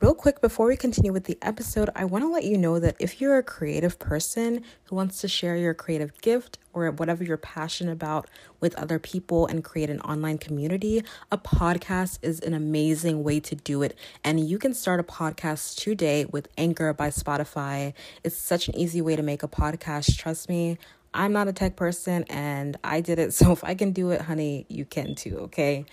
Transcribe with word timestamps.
Real 0.00 0.14
quick, 0.14 0.40
before 0.40 0.68
we 0.68 0.76
continue 0.76 1.12
with 1.12 1.24
the 1.24 1.36
episode, 1.42 1.90
I 1.96 2.04
want 2.04 2.22
to 2.22 2.30
let 2.30 2.44
you 2.44 2.56
know 2.56 2.78
that 2.78 2.94
if 3.00 3.20
you're 3.20 3.36
a 3.36 3.42
creative 3.42 3.98
person 3.98 4.62
who 4.84 4.94
wants 4.94 5.20
to 5.22 5.28
share 5.28 5.56
your 5.56 5.74
creative 5.74 6.16
gift 6.20 6.56
or 6.72 6.88
whatever 6.92 7.24
you're 7.24 7.36
passionate 7.36 7.94
about 7.94 8.30
with 8.60 8.76
other 8.76 9.00
people 9.00 9.48
and 9.48 9.64
create 9.64 9.90
an 9.90 10.00
online 10.02 10.38
community, 10.38 11.02
a 11.32 11.38
podcast 11.38 12.20
is 12.22 12.38
an 12.38 12.54
amazing 12.54 13.24
way 13.24 13.40
to 13.40 13.56
do 13.56 13.82
it. 13.82 13.98
And 14.22 14.38
you 14.38 14.56
can 14.56 14.72
start 14.72 15.00
a 15.00 15.02
podcast 15.02 15.74
today 15.74 16.26
with 16.26 16.46
Anchor 16.56 16.92
by 16.92 17.08
Spotify. 17.08 17.92
It's 18.22 18.36
such 18.36 18.68
an 18.68 18.76
easy 18.76 19.02
way 19.02 19.16
to 19.16 19.22
make 19.24 19.42
a 19.42 19.48
podcast. 19.48 20.16
Trust 20.16 20.48
me. 20.48 20.78
I'm 21.14 21.32
not 21.32 21.48
a 21.48 21.52
tech 21.52 21.76
person 21.76 22.24
and 22.28 22.76
I 22.84 23.00
did 23.00 23.18
it. 23.18 23.32
So 23.38 23.52
if 23.52 23.62
I 23.62 23.74
can 23.74 23.92
do 23.92 24.10
it, 24.10 24.22
honey, 24.22 24.66
you 24.68 24.84
can 24.84 25.14
too, 25.14 25.38
okay? 25.42 25.84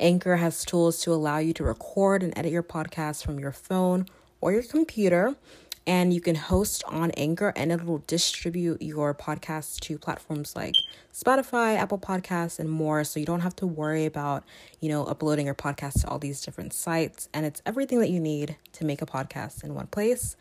Anchor 0.00 0.36
has 0.36 0.64
tools 0.64 1.02
to 1.02 1.12
allow 1.12 1.36
you 1.38 1.52
to 1.54 1.64
record 1.64 2.22
and 2.22 2.36
edit 2.36 2.50
your 2.50 2.62
podcast 2.62 3.24
from 3.24 3.38
your 3.38 3.52
phone 3.52 4.06
or 4.40 4.52
your 4.52 4.62
computer. 4.62 5.36
And 5.86 6.14
you 6.14 6.22
can 6.22 6.34
host 6.34 6.82
on 6.88 7.10
Anchor 7.10 7.52
and 7.56 7.70
it 7.70 7.84
will 7.84 8.02
distribute 8.06 8.80
your 8.80 9.12
podcast 9.14 9.80
to 9.80 9.98
platforms 9.98 10.56
like 10.56 10.72
Spotify, 11.12 11.76
Apple 11.76 11.98
Podcasts, 11.98 12.58
and 12.58 12.70
more. 12.70 13.04
So 13.04 13.20
you 13.20 13.26
don't 13.26 13.40
have 13.40 13.54
to 13.56 13.66
worry 13.66 14.06
about, 14.06 14.44
you 14.80 14.88
know, 14.88 15.04
uploading 15.04 15.44
your 15.44 15.54
podcast 15.54 16.00
to 16.00 16.08
all 16.08 16.18
these 16.18 16.40
different 16.40 16.72
sites. 16.72 17.28
And 17.34 17.44
it's 17.44 17.60
everything 17.66 18.00
that 18.00 18.08
you 18.08 18.18
need 18.18 18.56
to 18.72 18.86
make 18.86 19.02
a 19.02 19.06
podcast 19.06 19.62
in 19.62 19.74
one 19.74 19.88
place 19.88 20.36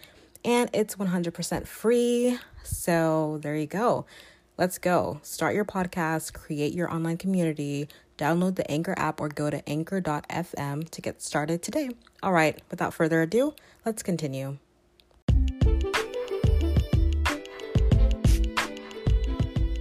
and 0.46 0.70
it's 0.74 0.96
100% 0.96 1.68
free. 1.68 2.38
So 2.64 3.40
there 3.42 3.56
you 3.56 3.68
go. 3.68 4.06
Let's 4.58 4.78
go. 4.78 5.20
Start 5.24 5.56
your 5.56 5.66
podcast, 5.66 6.34
create 6.34 6.74
your 6.74 6.92
online 6.92 7.18
community, 7.18 7.88
download 8.18 8.56
the 8.56 8.70
Anchor 8.70 8.94
app, 8.98 9.20
or 9.20 9.30
go 9.30 9.50
to 9.50 9.68
anchor.fm 9.68 10.90
to 10.90 11.02
get 11.02 11.22
started 11.22 11.64
today. 11.64 11.90
All 12.22 12.32
right, 12.32 12.62
without 12.70 12.94
further 12.94 13.22
ado, 13.22 13.54
let's 13.86 14.04
continue. 14.04 14.58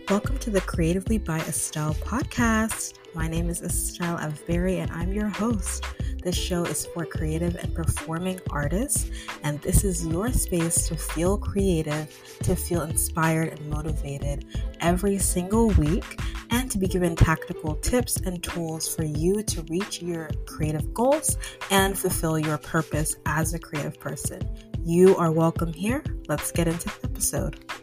Welcome 0.08 0.38
to 0.40 0.50
the 0.50 0.60
Creatively 0.60 1.18
by 1.18 1.38
Estelle 1.38 1.94
podcast. 1.94 2.98
My 3.14 3.28
name 3.28 3.48
is 3.48 3.62
Estelle 3.62 4.18
F. 4.18 4.46
Berry, 4.46 4.78
and 4.78 4.90
I'm 4.90 5.12
your 5.12 5.28
host. 5.28 5.84
This 6.22 6.36
show 6.36 6.62
is 6.64 6.86
for 6.86 7.04
creative 7.04 7.56
and 7.56 7.74
performing 7.74 8.40
artists, 8.50 9.10
and 9.42 9.60
this 9.60 9.82
is 9.82 10.06
your 10.06 10.30
space 10.32 10.86
to 10.86 10.94
feel 10.96 11.36
creative, 11.36 12.08
to 12.44 12.54
feel 12.54 12.82
inspired 12.82 13.48
and 13.48 13.68
motivated 13.68 14.44
every 14.80 15.18
single 15.18 15.70
week, 15.70 16.20
and 16.50 16.70
to 16.70 16.78
be 16.78 16.86
given 16.86 17.16
tactical 17.16 17.74
tips 17.74 18.18
and 18.18 18.40
tools 18.40 18.94
for 18.94 19.02
you 19.02 19.42
to 19.42 19.62
reach 19.62 20.00
your 20.00 20.30
creative 20.46 20.94
goals 20.94 21.38
and 21.72 21.98
fulfill 21.98 22.38
your 22.38 22.58
purpose 22.58 23.16
as 23.26 23.54
a 23.54 23.58
creative 23.58 23.98
person. 23.98 24.48
You 24.84 25.16
are 25.16 25.32
welcome 25.32 25.72
here. 25.72 26.04
Let's 26.28 26.52
get 26.52 26.68
into 26.68 26.84
the 26.84 27.08
episode. 27.08 27.81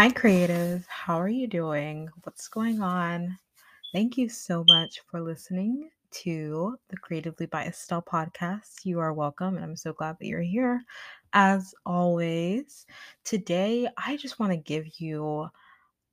Hi, 0.00 0.08
creative. 0.08 0.86
How 0.88 1.20
are 1.20 1.28
you 1.28 1.46
doing? 1.46 2.08
What's 2.22 2.48
going 2.48 2.80
on? 2.80 3.38
Thank 3.92 4.16
you 4.16 4.30
so 4.30 4.64
much 4.66 5.02
for 5.10 5.20
listening 5.20 5.90
to 6.22 6.78
the 6.88 6.96
Creatively 6.96 7.44
by 7.44 7.66
Estelle 7.66 8.00
podcast. 8.00 8.86
You 8.86 8.98
are 9.00 9.12
welcome, 9.12 9.56
and 9.56 9.62
I'm 9.62 9.76
so 9.76 9.92
glad 9.92 10.16
that 10.18 10.26
you're 10.26 10.40
here. 10.40 10.80
As 11.34 11.74
always, 11.84 12.86
today 13.24 13.88
I 13.98 14.16
just 14.16 14.38
want 14.38 14.52
to 14.52 14.56
give 14.56 14.86
you 15.00 15.50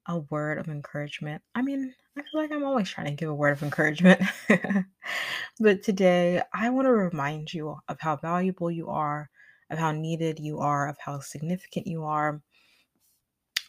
a 0.08 0.20
word 0.20 0.58
of 0.58 0.68
encouragement. 0.68 1.42
I 1.56 1.62
mean, 1.62 1.96
I 2.18 2.24
feel 2.24 2.42
like 2.42 2.52
I'm 2.52 2.66
always 2.66 2.90
trying 2.90 3.08
to 3.08 3.14
give 3.14 3.30
a 3.30 3.34
word 3.34 3.54
of 3.54 3.64
encouragement, 3.64 4.22
but 5.62 5.82
today 5.82 6.42
I 6.54 6.72
want 6.72 6.88
to 6.88 6.92
remind 6.92 7.54
you 7.54 7.78
of 7.88 8.02
how 8.02 8.18
valuable 8.18 8.70
you 8.70 8.90
are, 8.90 9.30
of 9.70 9.80
how 9.80 9.94
needed 9.94 10.40
you 10.40 10.60
are, 10.60 10.90
of 10.90 10.98
how 11.00 11.22
significant 11.22 11.88
you 11.88 12.04
are 12.04 12.42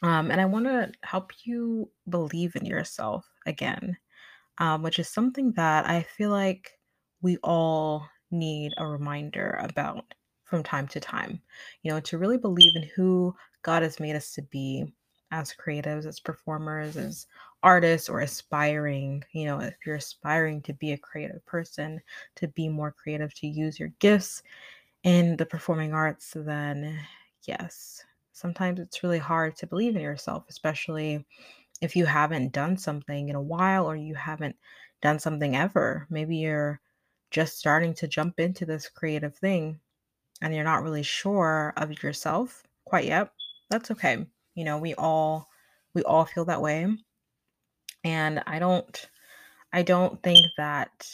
um, 0.02 0.30
and 0.30 0.40
I 0.40 0.44
want 0.44 0.66
to 0.66 0.92
help 1.02 1.32
you 1.44 1.90
believe 2.08 2.54
in 2.56 2.64
yourself 2.64 3.26
again, 3.46 3.96
um, 4.58 4.82
which 4.82 4.98
is 4.98 5.08
something 5.08 5.52
that 5.56 5.88
I 5.88 6.02
feel 6.02 6.30
like 6.30 6.78
we 7.20 7.36
all 7.38 8.06
need 8.30 8.72
a 8.78 8.86
reminder 8.86 9.58
about 9.62 10.14
from 10.44 10.62
time 10.62 10.86
to 10.88 11.00
time. 11.00 11.40
You 11.82 11.92
know, 11.92 12.00
to 12.00 12.18
really 12.18 12.38
believe 12.38 12.76
in 12.76 12.88
who 12.94 13.34
God 13.62 13.82
has 13.82 14.00
made 14.00 14.16
us 14.16 14.32
to 14.34 14.42
be 14.42 14.84
as 15.30 15.54
creatives, 15.54 16.06
as 16.06 16.20
performers, 16.20 16.96
as 16.96 17.26
artists, 17.62 18.08
or 18.08 18.20
aspiring. 18.20 19.24
You 19.32 19.46
know, 19.46 19.60
if 19.60 19.74
you're 19.84 19.96
aspiring 19.96 20.62
to 20.62 20.72
be 20.74 20.92
a 20.92 20.98
creative 20.98 21.44
person, 21.44 22.00
to 22.36 22.48
be 22.48 22.68
more 22.68 22.92
creative, 22.92 23.34
to 23.34 23.46
use 23.46 23.78
your 23.78 23.90
gifts 23.98 24.42
in 25.02 25.36
the 25.36 25.46
performing 25.46 25.92
arts, 25.92 26.32
then 26.34 26.98
yes, 27.46 28.04
sometimes 28.38 28.80
it's 28.80 29.02
really 29.02 29.18
hard 29.18 29.56
to 29.56 29.66
believe 29.66 29.96
in 29.96 30.02
yourself, 30.02 30.44
especially 30.48 31.26
if 31.80 31.96
you 31.96 32.06
haven't 32.06 32.52
done 32.52 32.76
something 32.76 33.28
in 33.28 33.36
a 33.36 33.42
while 33.42 33.86
or 33.86 33.96
you 33.96 34.14
haven't 34.14 34.56
done 35.02 35.18
something 35.18 35.56
ever. 35.56 36.06
Maybe 36.10 36.36
you're 36.36 36.80
just 37.30 37.58
starting 37.58 37.94
to 37.94 38.08
jump 38.08 38.40
into 38.40 38.64
this 38.64 38.88
creative 38.88 39.36
thing 39.36 39.80
and 40.40 40.54
you're 40.54 40.64
not 40.64 40.82
really 40.82 41.02
sure 41.02 41.72
of 41.76 42.02
yourself 42.02 42.62
quite 42.84 43.04
yet. 43.06 43.30
That's 43.70 43.90
okay. 43.90 44.26
You 44.54 44.64
know, 44.64 44.78
we 44.78 44.94
all 44.94 45.48
we 45.94 46.02
all 46.04 46.24
feel 46.24 46.44
that 46.46 46.62
way. 46.62 46.86
And 48.04 48.42
I 48.46 48.58
don't 48.58 49.08
I 49.72 49.82
don't 49.82 50.22
think 50.22 50.46
that 50.56 51.06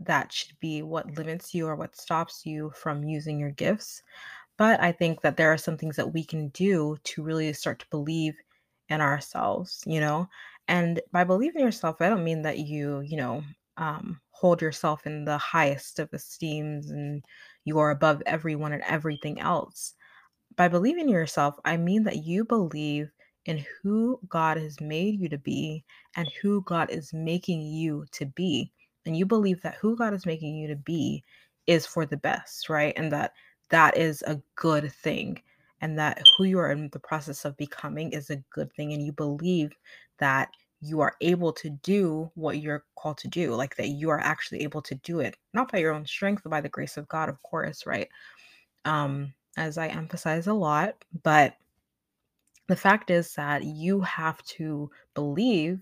that 0.00 0.32
should 0.32 0.58
be 0.60 0.82
what 0.82 1.16
limits 1.16 1.54
you 1.54 1.66
or 1.66 1.76
what 1.76 1.96
stops 1.96 2.44
you 2.44 2.72
from 2.74 3.04
using 3.04 3.38
your 3.38 3.50
gifts. 3.50 4.02
But 4.56 4.80
I 4.80 4.92
think 4.92 5.20
that 5.22 5.36
there 5.36 5.52
are 5.52 5.58
some 5.58 5.76
things 5.76 5.96
that 5.96 6.12
we 6.12 6.24
can 6.24 6.48
do 6.48 6.96
to 7.04 7.22
really 7.22 7.52
start 7.52 7.80
to 7.80 7.86
believe 7.90 8.34
in 8.88 9.00
ourselves, 9.00 9.82
you 9.86 10.00
know? 10.00 10.28
And 10.68 11.00
by 11.12 11.24
believing 11.24 11.60
in 11.60 11.66
yourself, 11.66 12.00
I 12.00 12.08
don't 12.08 12.24
mean 12.24 12.42
that 12.42 12.58
you, 12.58 13.00
you 13.00 13.16
know, 13.16 13.42
um, 13.76 14.20
hold 14.30 14.62
yourself 14.62 15.06
in 15.06 15.24
the 15.24 15.38
highest 15.38 15.98
of 15.98 16.12
esteems 16.12 16.90
and 16.90 17.24
you 17.64 17.78
are 17.78 17.90
above 17.90 18.22
everyone 18.26 18.72
and 18.72 18.82
everything 18.86 19.40
else. 19.40 19.94
By 20.56 20.68
believing 20.68 21.04
in 21.04 21.08
yourself, 21.08 21.56
I 21.64 21.76
mean 21.76 22.04
that 22.04 22.24
you 22.24 22.44
believe 22.44 23.10
in 23.46 23.64
who 23.82 24.20
God 24.28 24.56
has 24.56 24.80
made 24.80 25.20
you 25.20 25.28
to 25.28 25.38
be 25.38 25.84
and 26.16 26.28
who 26.40 26.62
God 26.62 26.90
is 26.90 27.12
making 27.12 27.62
you 27.62 28.06
to 28.12 28.26
be. 28.26 28.72
And 29.04 29.16
you 29.16 29.26
believe 29.26 29.60
that 29.62 29.74
who 29.74 29.96
God 29.96 30.14
is 30.14 30.24
making 30.24 30.56
you 30.56 30.68
to 30.68 30.76
be 30.76 31.24
is 31.66 31.86
for 31.86 32.06
the 32.06 32.16
best, 32.16 32.68
right? 32.68 32.94
And 32.96 33.12
that 33.12 33.32
that 33.70 33.96
is 33.96 34.22
a 34.22 34.40
good 34.56 34.92
thing 34.92 35.40
and 35.80 35.98
that 35.98 36.22
who 36.36 36.44
you 36.44 36.58
are 36.58 36.70
in 36.70 36.88
the 36.90 36.98
process 36.98 37.44
of 37.44 37.56
becoming 37.56 38.12
is 38.12 38.30
a 38.30 38.42
good 38.50 38.72
thing 38.72 38.92
and 38.92 39.04
you 39.04 39.12
believe 39.12 39.72
that 40.18 40.50
you 40.80 41.00
are 41.00 41.14
able 41.20 41.52
to 41.52 41.70
do 41.70 42.30
what 42.34 42.58
you're 42.58 42.84
called 42.96 43.18
to 43.18 43.28
do 43.28 43.54
like 43.54 43.76
that 43.76 43.88
you 43.88 44.10
are 44.10 44.20
actually 44.20 44.62
able 44.62 44.82
to 44.82 44.94
do 44.96 45.20
it 45.20 45.36
not 45.52 45.70
by 45.70 45.78
your 45.78 45.92
own 45.92 46.06
strength 46.06 46.42
but 46.42 46.50
by 46.50 46.60
the 46.60 46.68
grace 46.68 46.96
of 46.96 47.08
god 47.08 47.28
of 47.28 47.42
course 47.42 47.86
right? 47.86 48.08
Um 48.84 49.32
as 49.56 49.78
i 49.78 49.86
emphasize 49.86 50.46
a 50.46 50.52
lot 50.52 51.04
but 51.22 51.56
the 52.66 52.76
fact 52.76 53.10
is 53.10 53.34
that 53.34 53.64
you 53.64 54.00
have 54.00 54.42
to 54.44 54.90
believe 55.14 55.80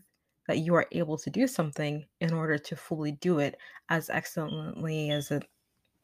that 0.49 0.59
you 0.59 0.75
are 0.75 0.87
able 0.93 1.17
to 1.17 1.31
do 1.31 1.47
something 1.47 2.05
in 2.21 2.33
order 2.33 2.59
to 2.59 2.77
fully 2.77 3.13
do 3.13 3.39
it 3.39 3.57
as 3.89 4.11
excellently 4.11 5.11
as 5.11 5.31
it 5.31 5.45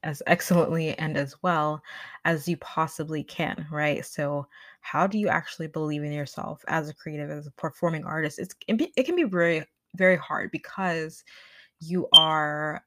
as 0.02 0.22
excellently 0.26 0.96
and 0.98 1.16
as 1.16 1.36
well 1.42 1.82
as 2.24 2.48
you 2.48 2.56
possibly 2.58 3.22
can, 3.24 3.66
right? 3.70 4.04
So, 4.04 4.46
how 4.80 5.06
do 5.06 5.18
you 5.18 5.28
actually 5.28 5.68
believe 5.68 6.04
in 6.04 6.12
yourself 6.12 6.64
as 6.68 6.88
a 6.88 6.94
creative, 6.94 7.30
as 7.30 7.46
a 7.46 7.52
performing 7.52 8.04
artist? 8.04 8.38
It's 8.38 8.54
it 8.68 9.04
can 9.04 9.16
be 9.16 9.24
very 9.24 9.64
very 9.96 10.16
hard 10.16 10.50
because 10.50 11.24
you 11.80 12.08
are 12.12 12.84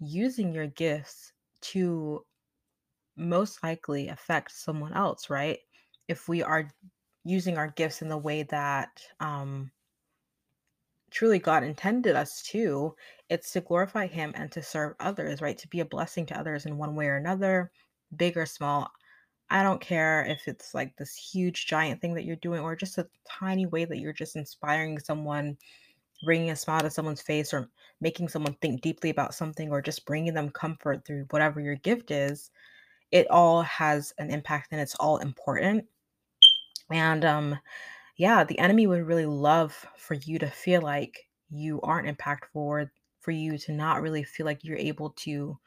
using 0.00 0.54
your 0.54 0.66
gifts 0.66 1.32
to 1.62 2.24
most 3.16 3.62
likely 3.62 4.08
affect 4.08 4.52
someone 4.52 4.92
else, 4.94 5.30
right? 5.30 5.58
If 6.08 6.28
we 6.28 6.42
are 6.42 6.68
using 7.24 7.56
our 7.56 7.68
gifts 7.68 8.02
in 8.02 8.08
the 8.08 8.18
way 8.18 8.42
that 8.44 9.00
um 9.20 9.70
truly 11.12 11.38
God 11.38 11.62
intended 11.62 12.16
us 12.16 12.42
to, 12.44 12.94
it's 13.28 13.52
to 13.52 13.60
glorify 13.60 14.06
Him 14.06 14.32
and 14.34 14.50
to 14.52 14.62
serve 14.62 14.94
others, 14.98 15.40
right? 15.40 15.58
To 15.58 15.68
be 15.68 15.80
a 15.80 15.84
blessing 15.84 16.26
to 16.26 16.38
others 16.38 16.66
in 16.66 16.78
one 16.78 16.94
way 16.96 17.06
or 17.06 17.16
another, 17.16 17.70
big 18.16 18.36
or 18.36 18.46
small. 18.46 18.90
I 19.50 19.62
don't 19.62 19.80
care 19.80 20.24
if 20.24 20.48
it's 20.48 20.72
like 20.72 20.96
this 20.96 21.14
huge, 21.14 21.66
giant 21.66 22.00
thing 22.00 22.14
that 22.14 22.24
you're 22.24 22.36
doing 22.36 22.60
or 22.60 22.74
just 22.74 22.98
a 22.98 23.08
tiny 23.28 23.66
way 23.66 23.84
that 23.84 23.98
you're 23.98 24.12
just 24.14 24.34
inspiring 24.34 24.98
someone, 24.98 25.58
bringing 26.24 26.50
a 26.50 26.56
smile 26.56 26.80
to 26.80 26.90
someone's 26.90 27.20
face, 27.20 27.52
or 27.52 27.68
making 28.00 28.28
someone 28.28 28.54
think 28.62 28.80
deeply 28.80 29.10
about 29.10 29.34
something, 29.34 29.70
or 29.70 29.82
just 29.82 30.06
bringing 30.06 30.32
them 30.32 30.50
comfort 30.50 31.04
through 31.04 31.26
whatever 31.30 31.60
your 31.60 31.76
gift 31.76 32.10
is. 32.10 32.50
It 33.10 33.30
all 33.30 33.60
has 33.62 34.14
an 34.16 34.30
impact 34.30 34.68
and 34.72 34.80
it's 34.80 34.94
all 34.94 35.18
important. 35.18 35.84
And 36.90 37.24
um, 37.24 37.58
yeah, 38.16 38.44
the 38.44 38.58
enemy 38.58 38.86
would 38.86 39.06
really 39.06 39.26
love 39.26 39.86
for 39.96 40.14
you 40.14 40.38
to 40.38 40.48
feel 40.50 40.82
like 40.82 41.28
you 41.50 41.80
aren't 41.82 42.08
impactful 42.08 42.54
or 42.54 42.92
for 43.20 43.30
you 43.30 43.58
to 43.58 43.72
not 43.72 44.02
really 44.02 44.24
feel 44.24 44.46
like 44.46 44.64
you're 44.64 44.76
able 44.76 45.10
to, 45.10 45.58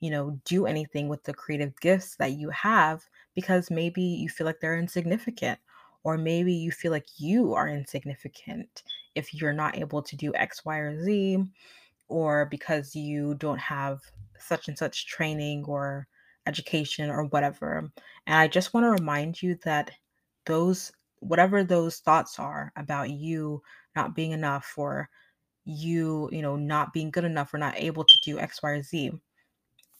you 0.00 0.10
know, 0.10 0.38
do 0.44 0.66
anything 0.66 1.08
with 1.08 1.22
the 1.24 1.32
creative 1.34 1.78
gifts 1.80 2.16
that 2.16 2.32
you 2.32 2.50
have 2.50 3.02
because 3.34 3.70
maybe 3.70 4.02
you 4.02 4.28
feel 4.28 4.46
like 4.46 4.60
they're 4.60 4.78
insignificant 4.78 5.58
or 6.02 6.18
maybe 6.18 6.52
you 6.52 6.70
feel 6.70 6.92
like 6.92 7.06
you 7.18 7.54
are 7.54 7.68
insignificant 7.68 8.82
if 9.14 9.32
you're 9.32 9.52
not 9.52 9.76
able 9.76 10.02
to 10.02 10.16
do 10.16 10.34
X, 10.34 10.64
Y, 10.64 10.76
or 10.76 11.02
Z, 11.02 11.38
or 12.08 12.46
because 12.46 12.94
you 12.94 13.34
don't 13.36 13.58
have 13.58 14.00
such 14.38 14.68
and 14.68 14.76
such 14.76 15.06
training 15.06 15.64
or 15.66 16.06
education 16.46 17.10
or 17.10 17.24
whatever. 17.24 17.90
And 18.26 18.36
I 18.36 18.48
just 18.48 18.74
want 18.74 18.84
to 18.84 18.90
remind 18.90 19.42
you 19.42 19.56
that 19.64 19.90
those, 20.46 20.92
whatever 21.24 21.64
those 21.64 21.98
thoughts 21.98 22.38
are 22.38 22.72
about 22.76 23.10
you 23.10 23.62
not 23.96 24.14
being 24.14 24.32
enough 24.32 24.74
or 24.76 25.08
you, 25.64 26.28
you 26.32 26.42
know, 26.42 26.56
not 26.56 26.92
being 26.92 27.10
good 27.10 27.24
enough 27.24 27.54
or 27.54 27.58
not 27.58 27.74
able 27.78 28.04
to 28.04 28.14
do 28.24 28.38
X, 28.38 28.62
Y, 28.62 28.70
or 28.70 28.82
Z, 28.82 29.12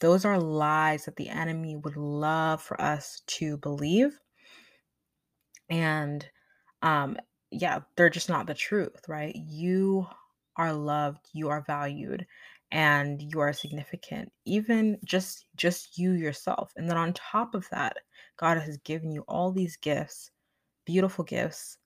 those 0.00 0.24
are 0.24 0.38
lies 0.38 1.04
that 1.04 1.16
the 1.16 1.28
enemy 1.28 1.76
would 1.76 1.96
love 1.96 2.62
for 2.62 2.80
us 2.80 3.22
to 3.26 3.56
believe. 3.58 4.18
And 5.70 6.28
um, 6.82 7.16
yeah, 7.50 7.80
they're 7.96 8.10
just 8.10 8.28
not 8.28 8.46
the 8.46 8.54
truth, 8.54 9.00
right? 9.08 9.34
You 9.34 10.06
are 10.56 10.72
loved, 10.72 11.28
you 11.32 11.48
are 11.48 11.64
valued, 11.66 12.26
and 12.70 13.22
you 13.22 13.40
are 13.40 13.52
significant. 13.52 14.30
Even 14.44 14.98
just 15.04 15.46
just 15.56 15.96
you 15.98 16.12
yourself. 16.12 16.72
And 16.76 16.88
then 16.88 16.96
on 16.96 17.12
top 17.14 17.54
of 17.54 17.66
that, 17.70 17.96
God 18.36 18.58
has 18.58 18.76
given 18.78 19.10
you 19.12 19.24
all 19.28 19.52
these 19.52 19.76
gifts, 19.76 20.30
beautiful 20.84 21.24
gifts. 21.24 21.78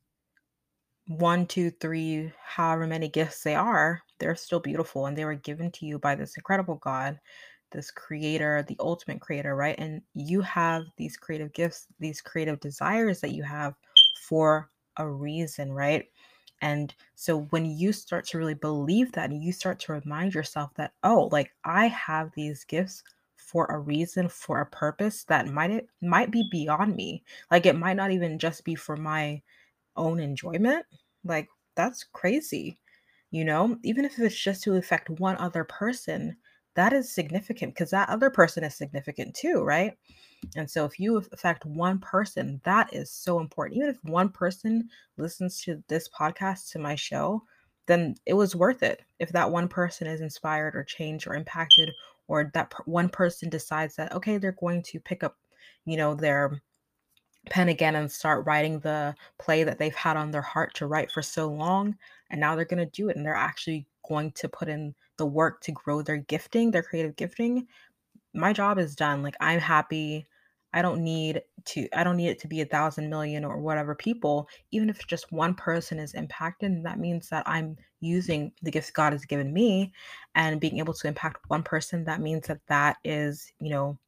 One, 1.06 1.46
two, 1.46 1.70
three, 1.70 2.32
however 2.44 2.86
many 2.86 3.08
gifts 3.08 3.42
they 3.42 3.54
are, 3.54 4.02
they're 4.18 4.36
still 4.36 4.60
beautiful 4.60 5.06
and 5.06 5.16
they 5.16 5.24
were 5.24 5.34
given 5.34 5.70
to 5.72 5.86
you 5.86 5.98
by 5.98 6.14
this 6.14 6.36
incredible 6.36 6.76
God 6.76 7.18
this 7.70 7.90
creator, 7.90 8.64
the 8.66 8.76
ultimate 8.80 9.20
creator, 9.20 9.54
right? 9.54 9.76
And 9.78 10.02
you 10.14 10.40
have 10.42 10.84
these 10.96 11.16
creative 11.16 11.52
gifts, 11.52 11.86
these 11.98 12.20
creative 12.20 12.60
desires 12.60 13.20
that 13.20 13.32
you 13.32 13.42
have 13.42 13.74
for 14.22 14.70
a 14.96 15.08
reason, 15.08 15.72
right? 15.72 16.06
And 16.60 16.94
so 17.14 17.42
when 17.50 17.64
you 17.64 17.92
start 17.92 18.26
to 18.26 18.38
really 18.38 18.54
believe 18.54 19.12
that 19.12 19.30
and 19.30 19.42
you 19.42 19.52
start 19.52 19.78
to 19.80 19.92
remind 19.92 20.34
yourself 20.34 20.74
that, 20.74 20.92
oh, 21.04 21.28
like 21.30 21.52
I 21.64 21.86
have 21.88 22.30
these 22.34 22.64
gifts 22.64 23.02
for 23.48 23.64
a 23.66 23.78
reason, 23.78 24.28
for 24.28 24.60
a 24.60 24.66
purpose 24.66 25.24
that 25.24 25.48
might 25.48 25.70
it 25.70 25.88
might 26.02 26.30
be 26.30 26.46
beyond 26.50 26.94
me. 26.94 27.24
Like 27.50 27.64
it 27.64 27.76
might 27.78 27.96
not 27.96 28.10
even 28.10 28.38
just 28.38 28.62
be 28.62 28.74
for 28.74 28.94
my 28.94 29.40
own 29.96 30.20
enjoyment. 30.20 30.84
Like 31.24 31.48
that's 31.74 32.04
crazy. 32.04 32.78
You 33.30 33.44
know, 33.46 33.78
even 33.82 34.04
if 34.04 34.18
it's 34.18 34.38
just 34.38 34.62
to 34.64 34.76
affect 34.76 35.08
one 35.08 35.36
other 35.38 35.64
person, 35.64 36.36
that 36.74 36.92
is 36.92 37.10
significant 37.10 37.74
because 37.74 37.90
that 37.90 38.10
other 38.10 38.28
person 38.28 38.64
is 38.64 38.74
significant 38.74 39.34
too, 39.34 39.62
right? 39.62 39.96
And 40.54 40.70
so 40.70 40.84
if 40.84 41.00
you 41.00 41.16
affect 41.16 41.64
one 41.64 41.98
person, 42.00 42.60
that 42.64 42.92
is 42.92 43.10
so 43.10 43.40
important. 43.40 43.78
Even 43.78 43.88
if 43.88 44.04
one 44.04 44.28
person 44.28 44.90
listens 45.16 45.62
to 45.62 45.82
this 45.88 46.06
podcast, 46.08 46.70
to 46.72 46.78
my 46.78 46.94
show, 46.94 47.42
then 47.86 48.14
it 48.26 48.34
was 48.34 48.54
worth 48.54 48.82
it. 48.82 49.00
If 49.18 49.30
that 49.30 49.50
one 49.50 49.68
person 49.68 50.06
is 50.06 50.20
inspired 50.20 50.76
or 50.76 50.84
changed 50.84 51.26
or 51.26 51.34
impacted, 51.34 51.90
or 52.28 52.50
that 52.54 52.72
one 52.86 53.08
person 53.08 53.48
decides 53.48 53.96
that, 53.96 54.12
okay, 54.12 54.38
they're 54.38 54.52
going 54.52 54.82
to 54.84 55.00
pick 55.00 55.22
up, 55.25 55.36
you 55.84 55.96
know, 55.96 56.14
their 56.14 56.60
pen 57.50 57.69
again 57.69 57.96
and 57.96 58.12
start 58.12 58.46
writing 58.46 58.80
the 58.80 59.14
play 59.38 59.64
that 59.64 59.78
they've 59.78 59.94
had 59.94 60.16
on 60.16 60.30
their 60.30 60.42
heart 60.42 60.75
to 60.75 60.86
write 60.86 61.10
for 61.10 61.22
so 61.22 61.48
long. 61.48 61.96
And 62.30 62.40
now 62.40 62.54
they're 62.54 62.64
going 62.64 62.84
to 62.84 62.86
do 62.86 63.08
it 63.08 63.16
and 63.16 63.25
they're 63.25 63.34
actually 63.34 63.86
going 64.06 64.32
to 64.32 64.48
put 64.48 64.69
in 64.69 64.94
the 65.16 65.26
work 65.26 65.60
to 65.62 65.72
grow 65.72 66.02
their 66.02 66.19
gifting, 66.19 66.70
their 66.70 66.82
creative 66.82 67.16
gifting, 67.16 67.66
my 68.34 68.52
job 68.52 68.78
is 68.78 68.96
done. 68.96 69.22
Like 69.22 69.36
I'm 69.40 69.60
happy. 69.60 70.26
I 70.73 70.82
don't 70.82 71.03
need 71.03 71.43
to 71.67 71.88
I 71.94 72.05
don't 72.05 72.17
need 72.17 72.29
it 72.29 72.38
to 72.41 72.49
be 72.49 72.61
a 72.61 72.67
thousand 72.67 73.09
million 73.11 73.44
or 73.44 73.59
whatever 73.59 73.94
people. 73.94 74.49
Even 74.70 74.91
if 74.91 75.06
just 75.06 75.32
one 75.32 75.55
person 75.55 75.99
is 75.99 76.15
impacted, 76.15 76.82
that 76.85 76.99
means 76.99 77.29
that 77.31 77.49
I'm 77.49 77.76
using 78.00 78.53
the 78.62 78.70
gifts 78.70 78.91
God 78.91 79.12
has 79.12 79.25
given 79.25 79.53
me 79.53 79.93
and 80.35 80.61
being 80.61 80.79
able 80.79 80.94
to 80.94 81.09
impact 81.09 81.44
one 81.49 81.62
person, 81.62 82.05
that 82.05 82.20
means 82.20 82.47
that 82.47 82.61
that 82.69 82.99
is, 83.05 83.53
you 83.61 83.70
know, 83.70 83.99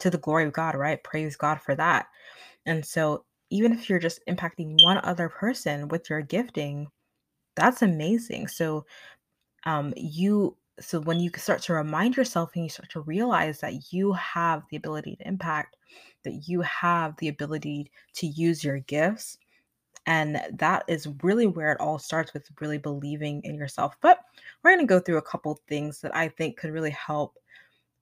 to 0.00 0.10
the 0.10 0.18
glory 0.18 0.44
of 0.44 0.52
God, 0.52 0.74
right? 0.74 1.02
Praise 1.04 1.36
God 1.36 1.60
for 1.60 1.74
that. 1.76 2.06
And 2.66 2.84
so 2.84 3.24
even 3.50 3.72
if 3.72 3.88
you're 3.88 3.98
just 3.98 4.20
impacting 4.28 4.82
one 4.82 4.98
other 4.98 5.28
person 5.28 5.88
with 5.88 6.10
your 6.10 6.22
gifting, 6.22 6.88
that's 7.56 7.82
amazing. 7.82 8.48
So 8.48 8.86
um, 9.64 9.92
you 9.96 10.56
so 10.82 11.00
when 11.00 11.20
you 11.20 11.30
start 11.36 11.62
to 11.62 11.74
remind 11.74 12.16
yourself 12.16 12.50
and 12.54 12.64
you 12.64 12.70
start 12.70 12.90
to 12.90 13.00
realize 13.02 13.60
that 13.60 13.92
you 13.92 14.12
have 14.12 14.62
the 14.70 14.76
ability 14.76 15.16
to 15.16 15.28
impact 15.28 15.76
that 16.24 16.48
you 16.48 16.60
have 16.62 17.16
the 17.18 17.28
ability 17.28 17.90
to 18.14 18.26
use 18.26 18.62
your 18.64 18.80
gifts 18.80 19.38
and 20.06 20.40
that 20.52 20.84
is 20.88 21.08
really 21.22 21.46
where 21.46 21.72
it 21.72 21.80
all 21.80 21.98
starts 21.98 22.34
with 22.34 22.48
really 22.60 22.78
believing 22.78 23.40
in 23.44 23.54
yourself 23.54 23.96
but 24.00 24.20
we're 24.62 24.70
going 24.70 24.80
to 24.80 24.86
go 24.86 24.98
through 24.98 25.18
a 25.18 25.22
couple 25.22 25.60
things 25.68 26.00
that 26.00 26.14
i 26.14 26.28
think 26.28 26.56
could 26.56 26.70
really 26.70 26.90
help 26.90 27.38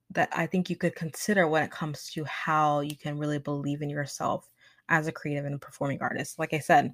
that 0.09 0.29
i 0.33 0.45
think 0.45 0.69
you 0.69 0.75
could 0.75 0.95
consider 0.95 1.47
when 1.47 1.63
it 1.63 1.71
comes 1.71 2.09
to 2.09 2.23
how 2.25 2.79
you 2.81 2.95
can 2.95 3.17
really 3.17 3.39
believe 3.39 3.81
in 3.81 3.89
yourself 3.89 4.49
as 4.89 5.07
a 5.07 5.11
creative 5.11 5.45
and 5.45 5.61
performing 5.61 5.99
artist. 6.01 6.37
Like 6.37 6.53
i 6.53 6.59
said 6.59 6.93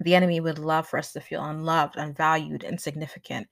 the 0.00 0.14
enemy 0.14 0.40
would 0.40 0.58
love 0.58 0.86
for 0.86 0.98
us 0.98 1.12
to 1.12 1.20
feel 1.20 1.44
unloved, 1.44 1.96
unvalued, 1.96 2.64
insignificant. 2.64 3.48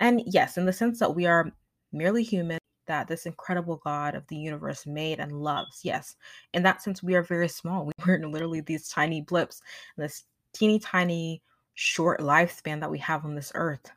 And 0.00 0.22
yes, 0.26 0.56
in 0.56 0.66
the 0.66 0.72
sense 0.72 0.98
that 1.00 1.14
we 1.14 1.26
are 1.26 1.50
merely 1.92 2.22
human, 2.22 2.58
that 2.86 3.08
this 3.08 3.26
incredible 3.26 3.80
God 3.84 4.14
of 4.14 4.26
the 4.28 4.36
universe 4.36 4.86
made 4.86 5.20
and 5.20 5.32
loves. 5.32 5.80
Yes, 5.84 6.16
in 6.54 6.62
that 6.62 6.82
sense, 6.82 7.02
we 7.02 7.14
are 7.14 7.22
very 7.22 7.48
small. 7.48 7.84
We 7.84 7.92
were 8.06 8.26
literally 8.26 8.60
these 8.60 8.88
tiny 8.88 9.20
blips, 9.20 9.62
this 9.96 10.24
teeny 10.52 10.78
tiny 10.78 11.42
short 11.74 12.20
lifespan 12.20 12.80
that 12.80 12.90
we 12.90 12.98
have 12.98 13.24
on 13.24 13.34
this 13.34 13.52
earth, 13.54 13.90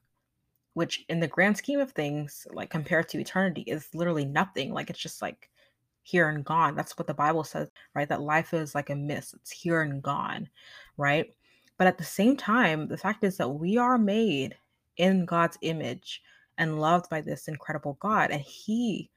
which 0.74 1.06
in 1.09 1.19
the 1.19 1.27
grand 1.27 1.57
scheme 1.57 1.80
of 1.80 1.92
things, 1.92 2.45
like 2.51 2.69
compared 2.69 3.09
to 3.09 3.19
eternity, 3.19 3.62
is 3.62 3.88
literally 3.94 4.25
nothing. 4.25 4.74
Like 4.74 4.89
it's 4.89 5.00
just 5.00 5.21
like 5.21 5.50
here 6.03 6.30
and 6.30 6.44
gone. 6.44 6.75
That's 6.75 6.98
what 6.98 7.07
the 7.07 7.13
Bible 7.13 7.44
says, 7.44 7.69
right? 7.95 8.09
That 8.09 8.21
life 8.21 8.53
is 8.53 8.75
like 8.75 8.89
a 8.89 8.95
mist, 8.95 9.36
it's 9.36 9.51
here 9.51 9.81
and 9.81 10.01
gone, 10.01 10.50
right? 10.98 11.33
But 11.81 11.88
at 11.88 11.98
the 11.98 12.04
same 12.04 12.38
time, 12.38 12.88
the 12.88 12.95
fact 12.95 13.24
is 13.24 13.38
that 13.38 13.50
we 13.50 13.75
are 13.75 13.98
made 13.98 14.56
in 14.98 15.25
God's 15.25 15.57
image 15.63 16.22
and 16.60 16.80
loved 16.80 17.10
by 17.10 17.22
this 17.22 17.48
incredible 17.48 17.98
God. 18.00 18.29
And 18.29 18.39
He 18.39 19.10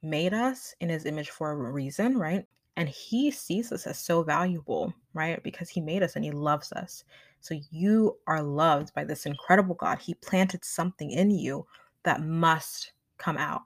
made 0.00 0.32
us 0.32 0.76
in 0.78 0.90
His 0.90 1.06
image 1.06 1.30
for 1.30 1.50
a 1.50 1.72
reason, 1.72 2.16
right? 2.16 2.46
And 2.76 2.88
He 2.88 3.32
sees 3.32 3.72
us 3.72 3.88
as 3.88 3.98
so 3.98 4.22
valuable, 4.22 4.94
right? 5.12 5.42
Because 5.42 5.68
He 5.68 5.80
made 5.80 6.04
us 6.04 6.14
and 6.14 6.24
He 6.24 6.30
loves 6.30 6.70
us. 6.70 7.02
So 7.40 7.58
you 7.72 8.16
are 8.28 8.44
loved 8.44 8.94
by 8.94 9.02
this 9.02 9.26
incredible 9.26 9.74
God. 9.74 9.98
He 9.98 10.14
planted 10.14 10.64
something 10.64 11.10
in 11.10 11.32
you 11.32 11.66
that 12.04 12.22
must 12.22 12.92
come 13.18 13.38
out, 13.38 13.62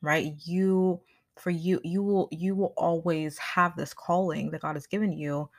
right? 0.00 0.32
You, 0.46 1.02
for 1.36 1.50
you, 1.50 1.82
you 1.84 2.02
will, 2.02 2.28
you 2.30 2.54
will 2.54 2.72
always 2.78 3.36
have 3.36 3.76
this 3.76 3.92
calling 3.92 4.50
that 4.52 4.62
God 4.62 4.74
has 4.74 4.86
given 4.86 5.12
you 5.12 5.50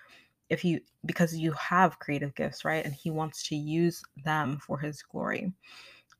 if 0.50 0.64
you 0.64 0.80
because 1.06 1.36
you 1.36 1.52
have 1.54 2.00
creative 2.00 2.36
gifts, 2.36 2.66
right? 2.66 2.86
And 2.86 2.94
he 2.94 3.12
wants 3.12 3.48
to 3.50 3.56
use 3.56 4.04
them 4.24 4.60
for 4.60 4.80
his 4.80 5.02
glory. 5.02 5.52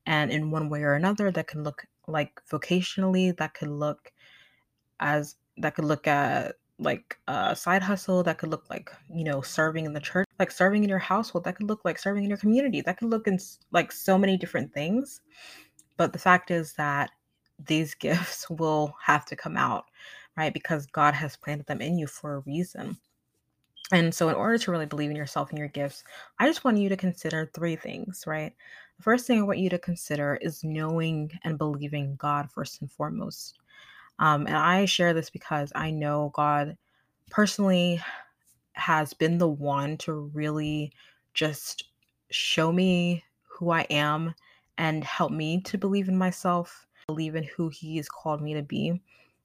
And 0.06 0.30
in 0.30 0.50
one 0.50 0.68
way 0.68 0.82
or 0.82 0.94
another, 0.94 1.30
that 1.32 1.48
can 1.48 1.62
look 1.64 1.84
like 2.06 2.40
vocationally, 2.50 3.36
that 3.38 3.54
could 3.54 3.68
look 3.68 4.12
as 5.00 5.36
that 5.58 5.74
could 5.74 5.84
look 5.84 6.06
at 6.06 6.56
like 6.78 7.18
a 7.28 7.56
side 7.56 7.82
hustle, 7.82 8.22
that 8.22 8.38
could 8.38 8.50
look 8.50 8.68
like, 8.68 8.90
you 9.12 9.24
know, 9.24 9.40
serving 9.40 9.86
in 9.86 9.94
the 9.94 10.00
church, 10.00 10.26
like 10.38 10.50
serving 10.50 10.82
in 10.82 10.90
your 10.90 10.98
household, 10.98 11.44
that 11.44 11.56
could 11.56 11.68
look 11.68 11.84
like 11.84 11.98
serving 11.98 12.24
in 12.24 12.30
your 12.30 12.38
community, 12.38 12.82
that 12.82 12.98
could 12.98 13.08
look 13.08 13.26
in 13.26 13.38
like 13.72 13.90
so 13.90 14.18
many 14.18 14.36
different 14.36 14.72
things. 14.72 15.20
But 15.96 16.12
the 16.12 16.18
fact 16.18 16.50
is 16.50 16.74
that 16.74 17.10
these 17.66 17.94
gifts 18.06 18.48
will 18.50 18.94
have 19.02 19.24
to 19.26 19.36
come 19.36 19.56
out, 19.56 19.86
right? 20.36 20.52
Because 20.52 20.86
God 20.86 21.14
has 21.14 21.36
planted 21.36 21.66
them 21.66 21.80
in 21.80 21.98
you 21.98 22.06
for 22.06 22.34
a 22.34 22.40
reason. 22.40 22.98
And 23.92 24.12
so, 24.12 24.28
in 24.28 24.34
order 24.34 24.58
to 24.58 24.70
really 24.70 24.86
believe 24.86 25.10
in 25.10 25.16
yourself 25.16 25.50
and 25.50 25.58
your 25.58 25.68
gifts, 25.68 26.02
I 26.38 26.46
just 26.46 26.64
want 26.64 26.78
you 26.78 26.88
to 26.88 26.96
consider 26.96 27.50
three 27.54 27.76
things, 27.76 28.24
right? 28.26 28.52
The 28.96 29.02
first 29.02 29.26
thing 29.26 29.38
I 29.38 29.42
want 29.42 29.58
you 29.58 29.70
to 29.70 29.78
consider 29.78 30.38
is 30.40 30.64
knowing 30.64 31.30
and 31.44 31.58
believing 31.58 32.16
God 32.16 32.50
first 32.50 32.80
and 32.80 32.90
foremost. 32.90 33.58
Um, 34.18 34.46
and 34.46 34.56
I 34.56 34.86
share 34.86 35.14
this 35.14 35.30
because 35.30 35.70
I 35.74 35.90
know 35.90 36.32
God 36.34 36.76
personally 37.30 38.00
has 38.72 39.14
been 39.14 39.38
the 39.38 39.48
one 39.48 39.96
to 39.98 40.30
really 40.34 40.92
just 41.34 41.84
show 42.30 42.72
me 42.72 43.22
who 43.44 43.70
I 43.70 43.82
am 43.82 44.34
and 44.78 45.04
help 45.04 45.32
me 45.32 45.60
to 45.62 45.78
believe 45.78 46.08
in 46.08 46.18
myself, 46.18 46.86
believe 47.06 47.36
in 47.36 47.44
who 47.44 47.68
He 47.68 47.98
has 47.98 48.08
called 48.08 48.42
me 48.42 48.54
to 48.54 48.62
be 48.62 49.00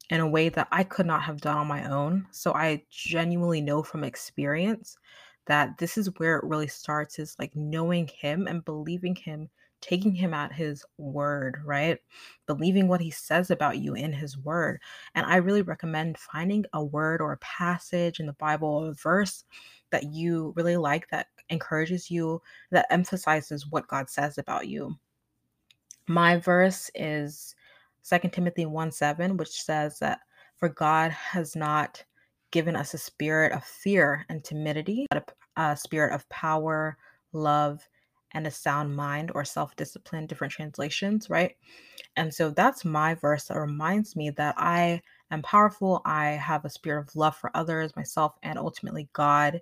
in 0.09 0.19
a 0.19 0.27
way 0.27 0.49
that 0.49 0.67
I 0.71 0.83
could 0.83 1.05
not 1.05 1.23
have 1.23 1.41
done 1.41 1.57
on 1.57 1.67
my 1.67 1.89
own. 1.89 2.27
So 2.31 2.53
I 2.53 2.83
genuinely 2.89 3.61
know 3.61 3.83
from 3.83 4.03
experience 4.03 4.97
that 5.45 5.77
this 5.77 5.97
is 5.97 6.09
where 6.17 6.37
it 6.37 6.45
really 6.45 6.67
starts 6.67 7.19
is 7.19 7.35
like 7.39 7.55
knowing 7.55 8.07
him 8.07 8.47
and 8.47 8.65
believing 8.65 9.15
him 9.15 9.49
taking 9.81 10.13
him 10.13 10.33
at 10.33 10.53
his 10.53 10.85
word, 10.97 11.57
right? 11.65 11.97
Believing 12.45 12.87
what 12.87 13.01
he 13.01 13.09
says 13.11 13.51
about 13.51 13.79
you 13.79 13.95
in 13.95 14.13
his 14.13 14.37
word. 14.37 14.79
And 15.15 15.25
I 15.25 15.37
really 15.37 15.63
recommend 15.63 16.17
finding 16.17 16.65
a 16.73 16.83
word 16.83 17.19
or 17.19 17.33
a 17.33 17.37
passage 17.37 18.19
in 18.19 18.27
the 18.27 18.33
Bible, 18.33 18.69
or 18.69 18.91
a 18.91 18.93
verse 18.93 19.43
that 19.89 20.13
you 20.13 20.53
really 20.55 20.77
like 20.77 21.09
that 21.09 21.27
encourages 21.49 22.09
you, 22.09 22.41
that 22.69 22.85
emphasizes 22.89 23.67
what 23.67 23.87
God 23.87 24.09
says 24.09 24.37
about 24.37 24.67
you. 24.67 24.95
My 26.07 26.37
verse 26.37 26.89
is 26.95 27.55
2 28.03 28.29
Timothy 28.29 28.65
1 28.65 28.91
7, 28.91 29.37
which 29.37 29.61
says 29.61 29.99
that 29.99 30.19
for 30.57 30.69
God 30.69 31.11
has 31.11 31.55
not 31.55 32.03
given 32.51 32.75
us 32.75 32.93
a 32.93 32.97
spirit 32.97 33.53
of 33.53 33.63
fear 33.63 34.25
and 34.29 34.43
timidity, 34.43 35.07
but 35.09 35.33
a, 35.57 35.61
a 35.61 35.77
spirit 35.77 36.13
of 36.13 36.27
power, 36.29 36.97
love, 37.33 37.87
and 38.33 38.45
a 38.45 38.51
sound 38.51 38.95
mind 38.95 39.31
or 39.33 39.43
self 39.43 39.75
discipline, 39.75 40.27
different 40.27 40.53
translations, 40.53 41.29
right? 41.29 41.55
And 42.15 42.33
so 42.33 42.49
that's 42.49 42.85
my 42.85 43.15
verse 43.15 43.45
that 43.45 43.57
reminds 43.57 44.15
me 44.15 44.29
that 44.31 44.55
I 44.57 45.01
am 45.31 45.41
powerful. 45.41 46.01
I 46.05 46.29
have 46.31 46.65
a 46.65 46.69
spirit 46.69 47.07
of 47.07 47.15
love 47.15 47.35
for 47.35 47.55
others, 47.55 47.95
myself, 47.95 48.33
and 48.43 48.57
ultimately 48.57 49.09
God. 49.13 49.61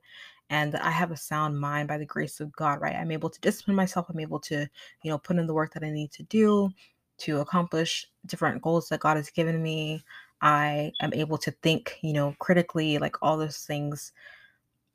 And 0.52 0.74
that 0.74 0.84
I 0.84 0.90
have 0.90 1.12
a 1.12 1.18
sound 1.18 1.60
mind 1.60 1.88
by 1.88 2.00
the 2.00 2.08
grace 2.08 2.40
of 2.40 2.52
God, 2.54 2.82
right? 2.82 2.96
I'm 2.96 3.12
able 3.12 3.30
to 3.30 3.40
discipline 3.40 3.76
myself. 3.76 4.08
I'm 4.10 4.20
able 4.20 4.40
to, 4.42 4.68
you 5.04 5.12
know, 5.12 5.20
put 5.20 5.38
in 5.38 5.46
the 5.46 5.54
work 5.54 5.74
that 5.76 5.84
I 5.84 5.92
need 5.92 6.12
to 6.14 6.24
do 6.24 6.72
to 7.20 7.40
accomplish 7.40 8.08
different 8.26 8.62
goals 8.62 8.90
that 8.90 9.00
God 9.00 9.18
has 9.18 9.30
given 9.30 9.62
me. 9.62 10.04
I 10.42 10.94
am 11.02 11.14
able 11.14 11.38
to 11.40 11.52
think, 11.52 11.98
you 12.02 12.14
know, 12.14 12.36
critically, 12.40 12.98
like 12.98 13.16
all 13.22 13.38
those 13.38 13.60
things 13.60 14.14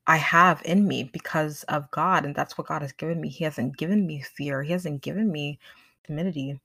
I 0.06 0.16
have 0.16 0.62
in 0.64 0.86
me 0.86 1.04
because 1.04 1.64
of 1.64 1.90
God. 1.90 2.24
And 2.24 2.34
that's 2.34 2.56
what 2.56 2.66
God 2.66 2.82
has 2.82 2.92
given 2.92 3.20
me. 3.20 3.28
He 3.28 3.44
hasn't 3.44 3.76
given 3.76 4.06
me 4.06 4.22
fear, 4.22 4.62
He 4.62 4.72
hasn't 4.72 5.02
given 5.02 5.30
me 5.30 5.58
timidity. 6.04 6.60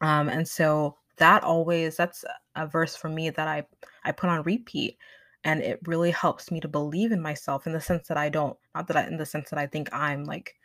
Um, 0.00 0.28
and 0.28 0.46
so 0.46 0.96
that 1.16 1.42
always 1.42 1.96
that's 1.96 2.24
a 2.54 2.66
verse 2.66 2.96
for 2.96 3.08
me 3.08 3.30
that 3.30 3.48
I 3.48 3.66
I 4.04 4.12
put 4.12 4.30
on 4.30 4.42
repeat 4.42 4.98
and 5.44 5.62
it 5.62 5.80
really 5.86 6.10
helps 6.10 6.50
me 6.50 6.60
to 6.60 6.68
believe 6.68 7.12
in 7.12 7.22
myself 7.22 7.66
in 7.66 7.72
the 7.72 7.80
sense 7.80 8.08
that 8.08 8.16
I 8.16 8.28
don't 8.28 8.56
not 8.74 8.86
that 8.88 8.96
I 8.96 9.06
in 9.06 9.16
the 9.16 9.26
sense 9.26 9.50
that 9.50 9.58
I 9.58 9.66
think 9.66 9.88
I'm 9.92 10.24
like 10.24 10.56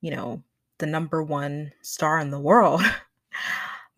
you 0.00 0.10
know 0.10 0.42
the 0.78 0.86
number 0.86 1.22
one 1.22 1.72
star 1.82 2.18
in 2.18 2.30
the 2.30 2.40
world 2.40 2.82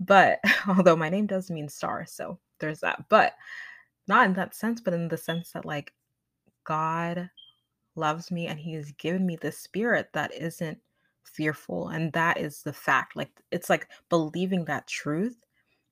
but 0.00 0.38
although 0.68 0.96
my 0.96 1.08
name 1.08 1.26
does 1.26 1.50
mean 1.50 1.68
star 1.68 2.04
so 2.06 2.38
there's 2.60 2.80
that. 2.80 3.04
But 3.08 3.34
not 4.06 4.26
in 4.26 4.32
that 4.34 4.54
sense 4.54 4.80
but 4.80 4.94
in 4.94 5.08
the 5.08 5.16
sense 5.16 5.52
that 5.52 5.64
like 5.64 5.92
God 6.64 7.30
loves 7.96 8.30
me 8.30 8.46
and 8.46 8.58
he 8.58 8.74
has 8.74 8.92
given 8.92 9.26
me 9.26 9.36
the 9.36 9.52
spirit 9.52 10.08
that 10.12 10.34
isn't 10.34 10.78
fearful 11.24 11.88
and 11.88 12.12
that 12.12 12.38
is 12.38 12.62
the 12.62 12.72
fact. 12.72 13.16
Like 13.16 13.30
it's 13.50 13.70
like 13.70 13.88
believing 14.08 14.64
that 14.66 14.86
truth 14.86 15.36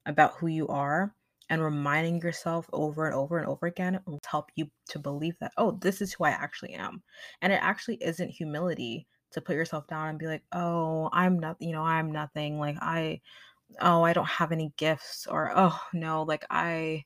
about 0.07 0.35
who 0.35 0.47
you 0.47 0.69
are 0.69 1.15
and 1.51 1.63
reminding 1.63 2.21
yourself 2.21 2.69
over 2.73 3.07
and 3.07 3.15
over 3.15 3.39
and 3.39 3.47
over 3.47 3.67
again 3.67 4.01
will 4.07 4.21
help 4.29 4.51
you 4.57 4.69
to 4.89 4.99
believe 4.99 5.37
that 5.41 5.53
oh 5.57 5.79
this 5.81 6.01
is 6.01 6.13
who 6.13 6.25
i 6.25 6.31
actually 6.31 6.75
am. 6.75 7.03
And 7.43 7.53
it 7.53 7.61
actually 7.63 7.97
isn't 8.03 8.31
humility 8.31 9.07
to 9.37 9.41
put 9.41 9.55
yourself 9.55 9.87
down 9.87 10.09
and 10.09 10.19
be 10.19 10.27
like 10.27 10.43
oh 10.53 11.09
i'm 11.13 11.39
not 11.39 11.57
you 11.61 11.73
know 11.73 11.83
i'm 11.83 12.11
nothing 12.11 12.59
like 12.59 12.77
i 12.81 13.21
oh 13.81 14.03
i 14.03 14.13
don't 14.13 14.29
have 14.29 14.51
any 14.51 14.73
gifts 14.77 15.27
or 15.31 15.53
oh 15.55 15.79
no 15.93 16.23
like 16.23 16.45
i 16.51 17.05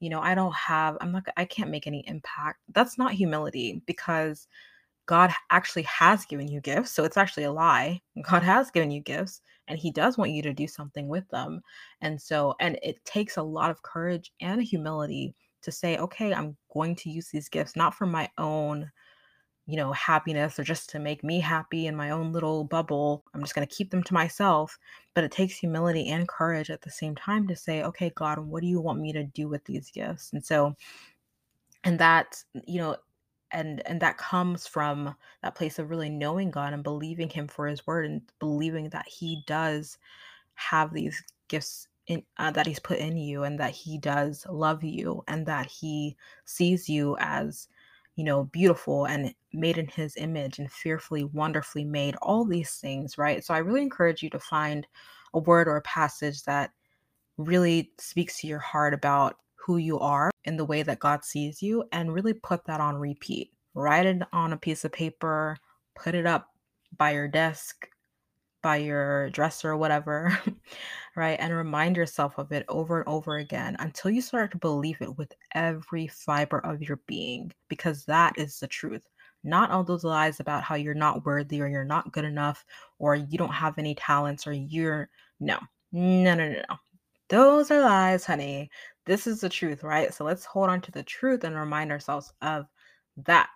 you 0.00 0.08
know 0.08 0.20
i 0.20 0.34
don't 0.34 0.54
have 0.54 0.96
i'm 1.00 1.12
not 1.12 1.24
i 1.36 1.44
can't 1.44 1.70
make 1.70 1.86
any 1.86 2.04
impact 2.06 2.60
that's 2.72 2.98
not 2.98 3.12
humility 3.12 3.82
because 3.86 4.48
God 5.06 5.32
actually 5.50 5.82
has 5.82 6.24
given 6.24 6.48
you 6.48 6.60
gifts. 6.60 6.92
So 6.92 7.04
it's 7.04 7.16
actually 7.16 7.44
a 7.44 7.52
lie. 7.52 8.00
God 8.22 8.42
has 8.42 8.70
given 8.70 8.90
you 8.90 9.00
gifts 9.00 9.40
and 9.68 9.78
he 9.78 9.90
does 9.90 10.16
want 10.16 10.30
you 10.30 10.42
to 10.42 10.52
do 10.52 10.66
something 10.66 11.08
with 11.08 11.28
them. 11.28 11.60
And 12.00 12.20
so, 12.20 12.54
and 12.60 12.78
it 12.82 13.04
takes 13.04 13.36
a 13.36 13.42
lot 13.42 13.70
of 13.70 13.82
courage 13.82 14.32
and 14.40 14.62
humility 14.62 15.34
to 15.62 15.72
say, 15.72 15.96
okay, 15.98 16.32
I'm 16.32 16.56
going 16.72 16.96
to 16.96 17.10
use 17.10 17.28
these 17.28 17.48
gifts 17.48 17.76
not 17.76 17.94
for 17.94 18.06
my 18.06 18.28
own, 18.38 18.90
you 19.66 19.76
know, 19.76 19.92
happiness 19.92 20.58
or 20.58 20.64
just 20.64 20.90
to 20.90 20.98
make 20.98 21.22
me 21.22 21.38
happy 21.38 21.86
in 21.86 21.94
my 21.94 22.10
own 22.10 22.32
little 22.32 22.64
bubble. 22.64 23.24
I'm 23.32 23.42
just 23.42 23.54
going 23.54 23.66
to 23.66 23.74
keep 23.74 23.90
them 23.90 24.02
to 24.04 24.14
myself. 24.14 24.78
But 25.14 25.24
it 25.24 25.30
takes 25.30 25.56
humility 25.56 26.08
and 26.08 26.26
courage 26.26 26.70
at 26.70 26.82
the 26.82 26.90
same 26.90 27.14
time 27.14 27.46
to 27.48 27.56
say, 27.56 27.82
okay, 27.82 28.10
God, 28.14 28.38
what 28.38 28.62
do 28.62 28.66
you 28.66 28.80
want 28.80 29.00
me 29.00 29.12
to 29.12 29.24
do 29.24 29.48
with 29.48 29.64
these 29.64 29.90
gifts? 29.90 30.32
And 30.32 30.44
so, 30.44 30.74
and 31.84 31.98
that, 31.98 32.42
you 32.66 32.78
know, 32.78 32.96
and 33.52 33.86
and 33.86 34.00
that 34.00 34.16
comes 34.18 34.66
from 34.66 35.14
that 35.42 35.54
place 35.54 35.78
of 35.78 35.90
really 35.90 36.08
knowing 36.08 36.50
God 36.50 36.72
and 36.72 36.82
believing 36.82 37.28
him 37.28 37.46
for 37.46 37.66
his 37.66 37.86
word 37.86 38.06
and 38.06 38.22
believing 38.38 38.88
that 38.90 39.06
he 39.06 39.42
does 39.46 39.98
have 40.54 40.92
these 40.92 41.22
gifts 41.48 41.86
in 42.06 42.22
uh, 42.38 42.50
that 42.50 42.66
he's 42.66 42.80
put 42.80 42.98
in 42.98 43.16
you 43.16 43.44
and 43.44 43.58
that 43.60 43.72
he 43.72 43.98
does 43.98 44.46
love 44.48 44.82
you 44.82 45.22
and 45.28 45.46
that 45.46 45.66
he 45.66 46.16
sees 46.44 46.88
you 46.88 47.16
as 47.20 47.68
you 48.16 48.24
know 48.24 48.44
beautiful 48.44 49.06
and 49.06 49.34
made 49.52 49.78
in 49.78 49.86
his 49.86 50.16
image 50.16 50.58
and 50.58 50.70
fearfully 50.70 51.24
wonderfully 51.24 51.84
made 51.84 52.14
all 52.22 52.44
these 52.44 52.74
things 52.76 53.16
right 53.16 53.44
so 53.44 53.54
i 53.54 53.58
really 53.58 53.82
encourage 53.82 54.22
you 54.22 54.30
to 54.30 54.38
find 54.38 54.86
a 55.34 55.38
word 55.38 55.68
or 55.68 55.76
a 55.76 55.82
passage 55.82 56.42
that 56.42 56.70
really 57.38 57.90
speaks 57.98 58.40
to 58.40 58.46
your 58.46 58.58
heart 58.58 58.94
about 58.94 59.36
who 59.54 59.76
you 59.76 59.98
are 59.98 60.30
in 60.44 60.56
the 60.56 60.64
way 60.64 60.82
that 60.82 60.98
God 60.98 61.24
sees 61.24 61.62
you 61.62 61.84
and 61.92 62.12
really 62.12 62.32
put 62.32 62.64
that 62.64 62.80
on 62.80 62.96
repeat. 62.96 63.52
Write 63.74 64.06
it 64.06 64.22
on 64.32 64.52
a 64.52 64.56
piece 64.56 64.84
of 64.84 64.92
paper, 64.92 65.56
put 65.94 66.14
it 66.14 66.26
up 66.26 66.48
by 66.96 67.12
your 67.12 67.28
desk, 67.28 67.88
by 68.62 68.76
your 68.76 69.30
dresser, 69.30 69.70
or 69.72 69.76
whatever, 69.76 70.38
right? 71.16 71.38
And 71.40 71.52
remind 71.54 71.96
yourself 71.96 72.38
of 72.38 72.52
it 72.52 72.64
over 72.68 73.00
and 73.00 73.08
over 73.08 73.36
again 73.36 73.76
until 73.78 74.10
you 74.10 74.22
start 74.22 74.52
to 74.52 74.58
believe 74.58 75.00
it 75.00 75.18
with 75.18 75.34
every 75.54 76.06
fiber 76.06 76.58
of 76.60 76.82
your 76.82 77.00
being, 77.06 77.52
because 77.68 78.04
that 78.06 78.38
is 78.38 78.58
the 78.60 78.68
truth. 78.68 79.02
Not 79.44 79.70
all 79.70 79.84
those 79.84 80.04
lies 80.04 80.40
about 80.40 80.62
how 80.62 80.76
you're 80.76 80.94
not 80.94 81.26
worthy 81.26 81.60
or 81.60 81.66
you're 81.68 81.84
not 81.84 82.12
good 82.12 82.24
enough 82.24 82.64
or 82.98 83.16
you 83.16 83.36
don't 83.36 83.52
have 83.52 83.76
any 83.78 83.94
talents 83.94 84.46
or 84.46 84.52
you're 84.52 85.10
no, 85.40 85.58
no, 85.92 86.34
no, 86.34 86.48
no, 86.48 86.62
no. 86.68 86.76
Those 87.28 87.70
are 87.70 87.80
lies, 87.80 88.24
honey. 88.24 88.70
This 89.06 89.26
is 89.26 89.40
the 89.40 89.48
truth, 89.48 89.82
right? 89.82 90.14
So 90.14 90.24
let's 90.24 90.44
hold 90.44 90.68
on 90.68 90.80
to 90.82 90.92
the 90.92 91.02
truth 91.02 91.44
and 91.44 91.56
remind 91.56 91.90
ourselves 91.90 92.32
of 92.42 92.66
that. 93.24 93.48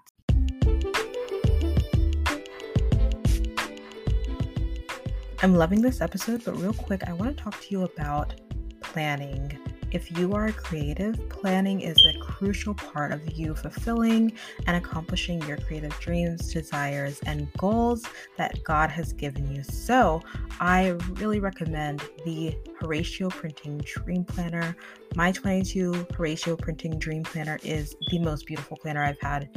I'm 5.43 5.55
loving 5.55 5.83
this 5.83 6.01
episode, 6.01 6.43
but 6.47 6.57
real 6.57 6.73
quick, 6.73 7.07
I 7.07 7.13
want 7.13 7.37
to 7.37 7.43
talk 7.43 7.61
to 7.61 7.67
you 7.71 7.83
about 7.83 8.41
planning. 8.81 9.59
If 9.93 10.19
you 10.19 10.33
are 10.33 10.47
a 10.47 10.53
creative, 10.53 11.29
planning 11.29 11.83
is 11.83 11.97
a 12.07 12.19
crucial 12.19 12.73
part 12.73 13.13
of 13.13 13.33
you 13.33 13.55
fulfilling 13.55 14.33
and 14.67 14.79
accomplishing 14.79 15.43
your 15.43 15.59
creative 15.59 15.93
dreams, 16.01 16.55
desires, 16.55 17.21
and 17.27 17.53
goals 17.59 18.07
that 18.39 18.65
God 18.65 18.91
has 18.91 19.13
given 19.13 19.55
you. 19.55 19.63
So, 19.63 20.23
I 20.59 20.97
really 21.13 21.39
recommend 21.39 22.03
the 22.25 22.57
Horacio 22.81 23.29
Printing 23.29 23.79
Dream 23.85 24.25
Planner. 24.25 24.75
My 25.17 25.33
22 25.33 25.93
Horacio 26.13 26.59
Printing 26.59 26.99
Dream 26.99 27.23
Planner 27.23 27.59
is 27.63 27.95
the 28.11 28.21
most 28.21 28.47
beautiful 28.47 28.79
planner 28.79 29.05
I've 29.05 29.21
had 29.21 29.51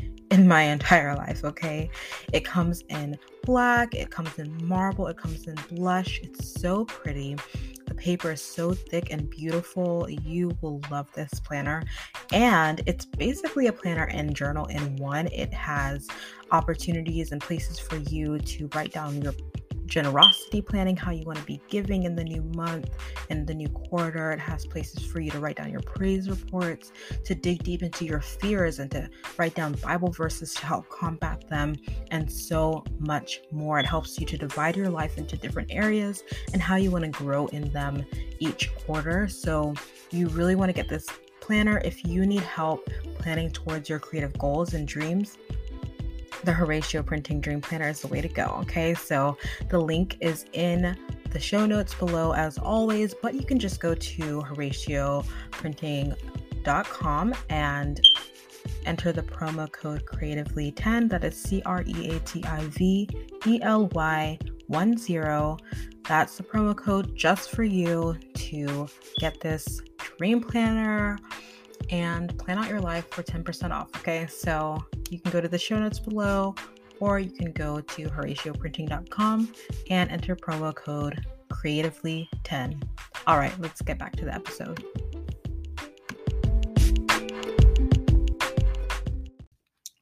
my 0.47 0.63
entire 0.63 1.15
life, 1.15 1.43
okay? 1.43 1.89
It 2.33 2.45
comes 2.45 2.83
in 2.89 3.17
black, 3.43 3.93
it 3.95 4.11
comes 4.11 4.37
in 4.37 4.65
marble, 4.67 5.07
it 5.07 5.17
comes 5.17 5.47
in 5.47 5.55
blush. 5.69 6.19
It's 6.23 6.59
so 6.59 6.85
pretty. 6.85 7.35
The 7.87 7.95
paper 7.95 8.31
is 8.31 8.41
so 8.41 8.73
thick 8.73 9.11
and 9.11 9.29
beautiful. 9.29 10.07
You 10.09 10.55
will 10.61 10.81
love 10.91 11.11
this 11.13 11.39
planner. 11.39 11.83
And 12.31 12.81
it's 12.85 13.05
basically 13.05 13.67
a 13.67 13.73
planner 13.73 14.05
and 14.05 14.35
journal 14.35 14.65
in 14.67 14.95
one. 14.97 15.27
It 15.27 15.51
has 15.53 16.07
opportunities 16.51 17.31
and 17.31 17.41
places 17.41 17.79
for 17.79 17.97
you 17.97 18.37
to 18.39 18.69
write 18.75 18.93
down 18.93 19.21
your 19.21 19.33
generosity 19.89 20.61
planning, 20.61 20.95
how 20.95 21.11
you 21.11 21.25
want 21.25 21.39
to 21.39 21.45
be 21.45 21.59
giving 21.67 22.03
in 22.03 22.15
the 22.15 22.23
new 22.23 22.41
month, 22.55 22.89
in 23.29 23.45
the 23.45 23.53
new 23.53 23.67
quarter. 23.69 24.31
It 24.31 24.39
has 24.39 24.65
places 24.65 25.03
for 25.03 25.19
you 25.19 25.31
to 25.31 25.39
write 25.39 25.57
down 25.57 25.71
your 25.71 25.81
praise 25.81 26.29
reports, 26.29 26.91
to 27.25 27.35
dig 27.35 27.63
deep 27.63 27.83
into 27.83 28.05
your 28.05 28.21
fears, 28.21 28.79
and 28.79 28.89
to 28.91 29.09
write 29.37 29.55
down 29.55 29.73
Bible 29.73 30.11
verses 30.11 30.53
to 30.55 30.65
help 30.65 30.87
combat 30.89 31.47
them, 31.49 31.75
and 32.11 32.31
so 32.31 32.83
much 32.99 33.41
more. 33.51 33.79
It 33.79 33.85
helps 33.85 34.19
you 34.19 34.25
to 34.27 34.37
divide 34.37 34.77
your 34.77 34.89
life 34.89 35.17
into 35.17 35.35
different 35.35 35.71
areas 35.71 36.23
and 36.53 36.61
how 36.61 36.75
you 36.75 36.91
want 36.91 37.05
to 37.05 37.11
grow 37.11 37.47
in 37.47 37.71
them 37.71 38.05
each 38.39 38.73
quarter. 38.75 39.27
So, 39.27 39.73
you 40.11 40.27
really 40.29 40.55
want 40.55 40.69
to 40.69 40.73
get 40.73 40.87
this 40.87 41.07
planner 41.49 41.81
if 41.83 42.05
you 42.05 42.25
need 42.25 42.41
help 42.41 42.87
planning 43.17 43.49
towards 43.49 43.89
your 43.89 43.97
creative 43.99 44.37
goals 44.37 44.75
and 44.75 44.87
dreams 44.87 45.37
the 46.43 46.51
Horacio 46.51 47.05
Printing 47.05 47.41
Dream 47.41 47.61
Planner 47.61 47.89
is 47.89 48.01
the 48.01 48.07
way 48.07 48.21
to 48.21 48.27
go. 48.27 48.57
Okay, 48.61 48.93
so 48.93 49.37
the 49.69 49.79
link 49.79 50.17
is 50.19 50.45
in 50.53 50.97
the 51.31 51.39
show 51.39 51.65
notes 51.65 51.93
below 51.93 52.33
as 52.33 52.57
always, 52.57 53.13
but 53.21 53.35
you 53.35 53.43
can 53.43 53.59
just 53.59 53.79
go 53.79 53.93
to 53.93 54.41
horacioprinting.com 54.41 57.35
and 57.49 58.01
enter 58.85 59.11
the 59.11 59.21
promo 59.21 59.71
code 59.71 60.05
creatively 60.05 60.71
10 60.71 61.07
that 61.09 61.23
is 61.23 61.35
C 61.35 61.61
R 61.65 61.83
E 61.85 62.11
A 62.11 62.19
T 62.19 62.43
I 62.45 62.61
V 62.65 63.09
E 63.45 63.59
L 63.61 63.87
Y 63.87 64.39
10. 64.71 64.95
That's 66.07 66.37
the 66.37 66.43
promo 66.43 66.75
code 66.75 67.15
just 67.15 67.51
for 67.51 67.63
you 67.63 68.17
to 68.33 68.87
get 69.19 69.39
this 69.41 69.81
dream 70.17 70.41
planner 70.41 71.19
and 71.89 72.37
plan 72.37 72.57
out 72.57 72.69
your 72.69 72.81
life 72.81 73.09
for 73.09 73.23
10% 73.23 73.71
off. 73.71 73.89
Okay, 73.97 74.27
so 74.27 74.83
you 75.09 75.19
can 75.19 75.31
go 75.31 75.41
to 75.41 75.47
the 75.47 75.57
show 75.57 75.79
notes 75.79 75.99
below 75.99 76.55
or 76.99 77.19
you 77.19 77.31
can 77.31 77.51
go 77.51 77.81
to 77.81 78.09
horacioprinting.com 78.09 79.53
and 79.89 80.11
enter 80.11 80.35
promo 80.35 80.75
code 80.75 81.25
creatively10. 81.51 82.81
All 83.27 83.37
right, 83.37 83.53
let's 83.59 83.81
get 83.81 83.97
back 83.97 84.15
to 84.17 84.25
the 84.25 84.33
episode. 84.33 84.83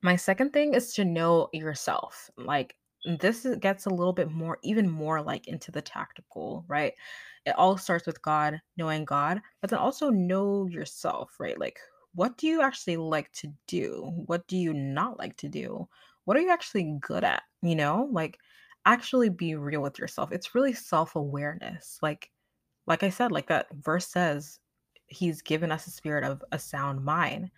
My 0.02 0.16
second 0.16 0.54
thing 0.54 0.74
is 0.74 0.94
to 0.94 1.06
know 1.06 1.50
yourself. 1.54 2.30
Like, 2.38 2.76
this 3.20 3.48
gets 3.60 3.86
a 3.86 3.90
little 3.90 4.14
bit 4.14 4.32
more, 4.32 4.58
even 4.64 4.90
more 4.90 5.22
like 5.22 5.48
into 5.48 5.72
the 5.72 5.82
tactical, 5.82 6.66
right? 6.68 6.94
It 7.48 7.56
all 7.58 7.78
starts 7.78 8.06
with 8.06 8.22
God, 8.22 8.60
knowing 8.76 9.06
God, 9.06 9.42
but 9.62 9.70
then 9.70 9.80
also 9.80 10.10
know 10.10 10.68
yourself, 10.68 11.40
right? 11.40 11.58
Like, 11.58 11.80
what 12.14 12.38
do 12.38 12.46
you 12.46 12.62
actually 12.62 12.98
like 12.98 13.32
to 13.34 13.54
do? 13.68 14.12
What 14.26 14.46
do 14.48 14.58
you 14.58 14.74
not 14.74 15.18
like 15.18 15.38
to 15.38 15.48
do? 15.48 15.88
What 16.26 16.36
are 16.36 16.42
you 16.42 16.52
actually 16.52 16.98
good 17.00 17.24
at? 17.24 17.44
You 17.62 17.76
know, 17.76 18.10
like, 18.12 18.38
actually 18.86 19.30
be 19.30 19.56
real 19.56 19.82
with 19.82 19.98
yourself. 19.98 20.34
It's 20.34 20.54
really 20.56 20.74
self 20.74 21.16
awareness. 21.16 22.00
Like, 22.02 22.32
like 22.86 23.04
I 23.04 23.10
said, 23.10 23.32
like 23.32 23.48
that 23.48 23.68
verse 23.74 24.08
says, 24.08 24.60
He's 25.08 25.42
given 25.42 25.72
us 25.72 25.88
a 25.88 25.92
spirit 25.92 26.26
of 26.26 26.44
a 26.52 26.60
sound 26.60 27.06
mind. 27.06 27.50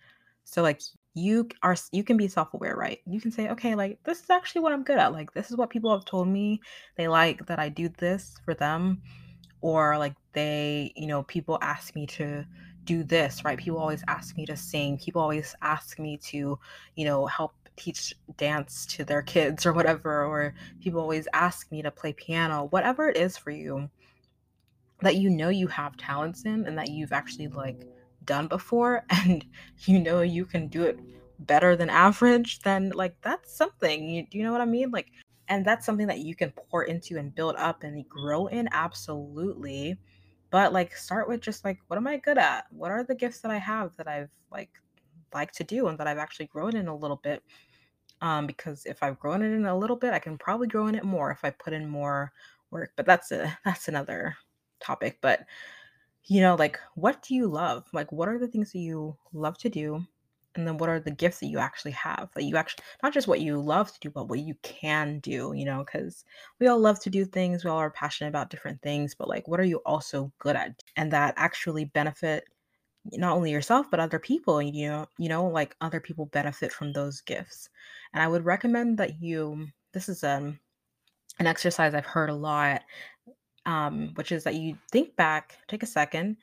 So, 0.44 0.62
like, 0.62 0.80
you 1.14 1.48
are 1.64 1.76
you 1.90 2.04
can 2.04 2.16
be 2.16 2.28
self-aware 2.28 2.76
right 2.76 3.00
you 3.04 3.20
can 3.20 3.32
say 3.32 3.48
okay 3.48 3.74
like 3.74 3.98
this 4.04 4.22
is 4.22 4.30
actually 4.30 4.60
what 4.60 4.72
i'm 4.72 4.84
good 4.84 4.98
at 4.98 5.12
like 5.12 5.32
this 5.32 5.50
is 5.50 5.56
what 5.56 5.68
people 5.68 5.90
have 5.90 6.04
told 6.04 6.28
me 6.28 6.60
they 6.96 7.08
like 7.08 7.44
that 7.46 7.58
i 7.58 7.68
do 7.68 7.88
this 7.98 8.36
for 8.44 8.54
them 8.54 9.02
or 9.60 9.98
like 9.98 10.14
they 10.32 10.92
you 10.96 11.06
know 11.06 11.22
people 11.24 11.58
ask 11.60 11.94
me 11.94 12.06
to 12.06 12.44
do 12.84 13.02
this 13.02 13.44
right 13.44 13.58
people 13.58 13.78
always 13.78 14.02
ask 14.08 14.36
me 14.36 14.46
to 14.46 14.56
sing 14.56 14.98
people 14.98 15.20
always 15.20 15.54
ask 15.62 15.98
me 15.98 16.16
to 16.16 16.58
you 16.96 17.04
know 17.04 17.26
help 17.26 17.54
teach 17.76 18.14
dance 18.36 18.84
to 18.86 19.04
their 19.04 19.22
kids 19.22 19.64
or 19.64 19.72
whatever 19.72 20.24
or 20.24 20.54
people 20.82 21.00
always 21.00 21.28
ask 21.32 21.70
me 21.70 21.82
to 21.82 21.90
play 21.90 22.12
piano 22.12 22.66
whatever 22.70 23.08
it 23.08 23.16
is 23.16 23.36
for 23.36 23.50
you 23.50 23.88
that 25.02 25.16
you 25.16 25.30
know 25.30 25.48
you 25.48 25.66
have 25.66 25.96
talents 25.96 26.44
in 26.44 26.66
and 26.66 26.76
that 26.76 26.90
you've 26.90 27.12
actually 27.12 27.48
like 27.48 27.86
done 28.24 28.46
before 28.46 29.04
and 29.10 29.44
you 29.80 29.98
know 29.98 30.20
you 30.20 30.44
can 30.44 30.68
do 30.68 30.82
it 30.82 30.98
better 31.40 31.76
than 31.76 31.90
average, 31.90 32.60
then 32.60 32.90
like 32.94 33.14
that's 33.22 33.52
something. 33.54 34.08
You, 34.08 34.26
do 34.30 34.38
you 34.38 34.44
know 34.44 34.52
what 34.52 34.60
I 34.60 34.66
mean? 34.66 34.90
Like, 34.90 35.10
and 35.50 35.66
that's 35.66 35.86
something 35.86 36.08
that 36.08 36.20
you 36.20 36.36
can 36.36 36.52
pour 36.52 36.84
into 36.84 37.18
and 37.18 37.34
build 37.34 37.56
up 37.58 37.84
and 37.84 38.08
grow 38.08 38.48
in. 38.48 38.68
Absolutely. 38.72 39.98
But 40.50 40.72
like, 40.74 40.96
start 40.96 41.28
with 41.28 41.42
just 41.42 41.64
like, 41.66 41.80
what 41.88 41.98
am 41.98 42.08
I 42.08 42.18
good 42.18 42.38
at? 42.38 42.66
What 42.72 42.92
are 42.92 43.04
the 43.04 43.16
gifts 43.16 43.40
that 43.42 43.52
I 43.52 43.58
have 43.58 43.92
that 43.98 44.08
I've 44.08 44.30
like 44.52 44.70
like 45.34 45.52
to 45.54 45.64
do 45.64 45.88
and 45.88 45.98
that 45.98 46.08
I've 46.08 46.18
actually 46.18 46.46
grown 46.48 46.76
in 46.76 46.88
a 46.88 46.96
little 46.96 47.18
bit? 47.18 47.44
Um, 48.22 48.46
because 48.46 48.86
if 48.86 49.02
I've 49.02 49.18
grown 49.20 49.42
it 49.42 49.52
in 49.52 49.66
a 49.66 49.76
little 49.78 49.96
bit, 49.96 50.12
I 50.14 50.18
can 50.20 50.38
probably 50.38 50.68
grow 50.68 50.88
in 50.88 50.94
it 50.94 51.04
more 51.04 51.30
if 51.32 51.44
I 51.44 51.50
put 51.50 51.72
in 51.74 51.88
more 51.88 52.32
work. 52.70 52.92
But 52.96 53.06
that's 53.06 53.32
a 53.32 53.58
that's 53.66 53.88
another 53.88 54.36
topic. 54.80 55.18
But 55.22 55.46
you 56.24 56.40
know, 56.42 56.54
like 56.56 56.78
what 56.94 57.22
do 57.22 57.34
you 57.34 57.46
love? 57.48 57.86
Like 57.92 58.12
what 58.12 58.28
are 58.28 58.38
the 58.38 58.48
things 58.48 58.72
that 58.72 58.78
you 58.80 59.16
love 59.32 59.58
to 59.58 59.68
do? 59.70 60.06
And 60.56 60.66
then 60.66 60.78
what 60.78 60.88
are 60.90 60.98
the 60.98 61.12
gifts 61.12 61.38
that 61.40 61.46
you 61.46 61.58
actually 61.58 61.92
have? 61.92 62.30
That 62.34 62.44
you 62.44 62.56
actually 62.56 62.84
not 63.02 63.12
just 63.12 63.28
what 63.28 63.40
you 63.40 63.60
love 63.60 63.92
to 63.92 64.00
do, 64.00 64.10
but 64.10 64.28
what 64.28 64.40
you 64.40 64.54
can 64.62 65.20
do, 65.20 65.52
you 65.54 65.64
know, 65.64 65.84
because 65.84 66.24
we 66.58 66.66
all 66.66 66.78
love 66.78 67.00
to 67.00 67.10
do 67.10 67.24
things, 67.24 67.64
we 67.64 67.70
all 67.70 67.78
are 67.78 67.90
passionate 67.90 68.30
about 68.30 68.50
different 68.50 68.82
things, 68.82 69.14
but 69.14 69.28
like 69.28 69.46
what 69.48 69.60
are 69.60 69.64
you 69.64 69.78
also 69.86 70.32
good 70.38 70.56
at? 70.56 70.82
And 70.96 71.12
that 71.12 71.34
actually 71.36 71.84
benefit 71.86 72.44
not 73.12 73.34
only 73.34 73.50
yourself 73.50 73.86
but 73.90 73.98
other 73.98 74.18
people 74.18 74.60
you 74.60 74.86
know 74.86 75.06
you 75.18 75.30
know 75.30 75.46
like 75.46 75.74
other 75.80 76.00
people 76.00 76.26
benefit 76.26 76.70
from 76.72 76.92
those 76.92 77.22
gifts. 77.22 77.70
And 78.12 78.22
i 78.22 78.28
would 78.28 78.44
recommend 78.44 78.98
that 78.98 79.22
you 79.22 79.68
this 79.94 80.08
is 80.08 80.22
um 80.22 80.60
an 81.38 81.46
exercise 81.46 81.94
i've 81.94 82.04
heard 82.04 82.28
a 82.28 82.34
lot 82.34 82.82
um, 83.66 84.12
which 84.14 84.32
is 84.32 84.44
that 84.44 84.54
you 84.54 84.76
think 84.90 85.14
back, 85.16 85.58
take 85.68 85.82
a 85.82 85.86
second, 85.86 86.36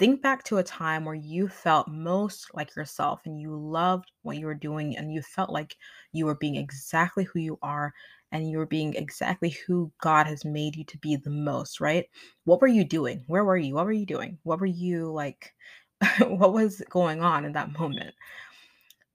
think 0.00 0.22
back 0.22 0.42
to 0.42 0.56
a 0.56 0.62
time 0.62 1.04
where 1.04 1.14
you 1.14 1.46
felt 1.46 1.86
most 1.86 2.46
like 2.54 2.74
yourself 2.74 3.20
and 3.26 3.38
you 3.38 3.54
loved 3.54 4.10
what 4.22 4.38
you 4.38 4.46
were 4.46 4.54
doing 4.54 4.96
and 4.96 5.12
you 5.12 5.20
felt 5.20 5.50
like 5.50 5.76
you 6.12 6.24
were 6.24 6.36
being 6.36 6.56
exactly 6.56 7.24
who 7.24 7.38
you 7.38 7.58
are 7.60 7.92
and 8.32 8.50
you 8.50 8.56
were 8.56 8.64
being 8.66 8.94
exactly 8.94 9.50
who 9.66 9.92
God 10.00 10.26
has 10.26 10.42
made 10.42 10.74
you 10.74 10.84
to 10.84 10.96
be 10.98 11.16
the 11.16 11.28
most, 11.28 11.82
right? 11.82 12.06
What 12.44 12.62
were 12.62 12.66
you 12.66 12.82
doing? 12.82 13.24
Where 13.26 13.44
were 13.44 13.58
you? 13.58 13.74
What 13.74 13.84
were 13.84 13.92
you 13.92 14.06
doing? 14.06 14.38
What 14.42 14.58
were 14.58 14.64
you 14.64 15.12
like? 15.12 15.52
what 16.28 16.54
was 16.54 16.80
going 16.88 17.20
on 17.20 17.44
in 17.44 17.52
that 17.52 17.78
moment? 17.78 18.14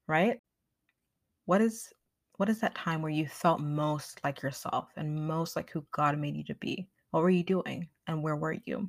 Right? 0.07 0.39
What 1.45 1.61
is 1.61 1.91
what 2.37 2.47
is 2.47 2.59
that 2.59 2.75
time 2.75 3.01
where 3.01 3.09
you 3.09 3.25
felt 3.27 3.59
most 3.59 4.23
like 4.23 4.43
yourself 4.43 4.89
and 4.97 5.27
most 5.27 5.55
like 5.55 5.71
who 5.71 5.83
God 5.91 6.19
made 6.19 6.35
you 6.35 6.43
to 6.43 6.55
be? 6.55 6.87
What 7.09 7.23
were 7.23 7.31
you 7.31 7.43
doing 7.43 7.89
and 8.05 8.21
where 8.21 8.35
were 8.35 8.57
you? 8.65 8.87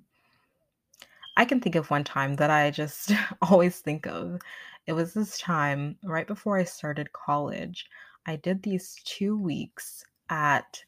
I 1.37 1.45
can 1.45 1.61
think 1.61 1.75
of 1.75 1.91
one 1.91 2.05
time 2.05 2.37
that 2.37 2.51
I 2.51 2.71
just 2.71 3.13
always 3.43 3.79
think 3.81 4.07
of. 4.07 4.41
It 4.87 4.93
was 4.93 5.15
this 5.15 5.39
time 5.39 5.97
right 6.05 6.27
before 6.27 6.59
I 6.59 6.65
started 6.65 7.13
college. 7.13 7.87
I 8.27 8.37
did 8.37 8.63
these 8.63 8.97
two 9.05 9.39
weeks 9.39 10.05
at 10.31 10.83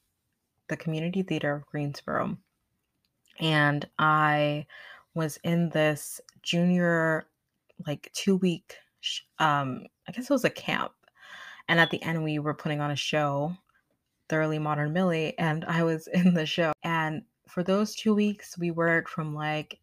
the 0.69 0.77
Community 0.77 1.23
Theater 1.23 1.55
of 1.55 1.67
Greensboro. 1.67 2.37
And 3.41 3.89
I 3.99 4.67
was 5.15 5.39
in 5.45 5.71
this 5.71 6.21
junior, 6.43 7.27
like 7.87 8.11
two 8.13 8.37
week, 8.37 8.77
um, 9.39 9.87
I 10.09 10.13
guess 10.13 10.31
it 10.31 10.33
was 10.33 10.45
a 10.45 10.51
camp. 10.51 10.93
And 11.69 11.79
at 11.79 11.91
the 11.91 12.03
end, 12.03 12.25
we 12.25 12.39
were 12.39 12.55
putting 12.55 12.81
on 12.81 12.91
a 12.91 12.97
show 12.97 13.55
Thoroughly 14.29 14.59
Modern 14.59 14.93
Millie, 14.93 15.39
and 15.39 15.65
I 15.65 15.83
was 15.85 16.07
in 16.13 16.35
the 16.35 16.47
show. 16.47 16.73
And 16.83 17.23
for 17.49 17.63
those 17.63 17.95
two 17.95 18.15
weeks, 18.15 18.59
we 18.59 18.71
worked 18.71 19.09
from 19.09 19.35
like 19.35 19.81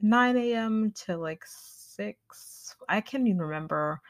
9 0.00 0.36
a.m. 0.54 0.92
to 1.06 1.16
like 1.16 1.44
6. 1.46 2.76
I 2.88 3.00
can't 3.00 3.26
even 3.26 3.40
remember 3.40 4.00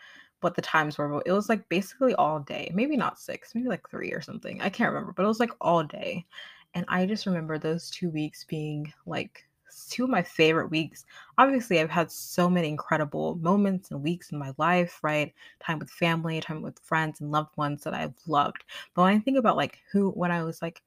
what 0.40 0.55
the 0.55 0.62
times 0.62 0.99
were, 0.99 1.09
but 1.09 1.22
it 1.27 1.33
was 1.33 1.49
like 1.49 1.68
basically 1.68 2.14
all 2.14 2.40
day. 2.40 2.70
Maybe 2.75 2.96
not 2.96 3.18
6, 3.18 3.55
maybe 3.55 3.68
like 3.68 3.88
3 3.88 4.12
or 4.12 4.20
something. 4.20 4.61
I 4.61 4.68
can't 4.68 4.92
remember, 4.92 5.12
but 5.12 5.25
it 5.25 5.29
was 5.29 5.40
like 5.40 5.53
all 5.61 5.83
day. 5.85 6.27
And 6.75 6.85
I 6.88 7.07
just 7.07 7.27
remember 7.27 7.59
those 7.59 7.90
two 7.90 8.11
weeks 8.11 8.44
being 8.44 8.92
like 9.07 9.46
two 9.90 10.05
of 10.05 10.11
my 10.11 10.22
favorite 10.22 10.70
weeks. 10.70 11.05
Obviously, 11.38 11.81
I've 11.81 11.90
had 11.90 12.11
so 12.11 12.49
many 12.49 12.68
incredible 12.68 13.37
moments 13.37 13.90
and 13.90 14.03
weeks 14.03 14.33
in 14.33 14.38
my 14.38 14.53
life, 14.59 14.99
right? 15.03 15.33
Time 15.61 15.79
with 15.79 15.90
family, 15.90 16.40
time 16.40 16.62
with 16.62 16.79
friends 16.81 17.20
and 17.20 17.31
loved 17.31 17.57
ones 17.57 17.83
that 17.85 17.94
I've 17.94 18.14
loved. 18.27 18.64
But 18.94 19.03
when 19.03 19.16
I 19.16 19.18
think 19.20 19.38
about 19.38 19.57
like 19.57 19.79
who, 19.90 20.11
when 20.11 20.31
I 20.31 20.42
was 20.44 20.62
like 20.62 20.83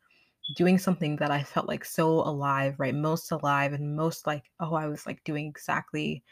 doing 0.55 0.77
something 0.77 1.15
that 1.17 1.31
I 1.31 1.43
felt 1.43 1.67
like 1.67 1.85
so 1.85 2.09
alive, 2.21 2.75
right? 2.79 2.95
Most 2.95 3.31
alive 3.31 3.73
and 3.73 3.95
most 3.95 4.27
like, 4.27 4.51
oh, 4.59 4.73
I 4.75 4.87
was 4.87 5.05
like 5.05 5.23
doing 5.23 5.47
exactly 5.47 6.23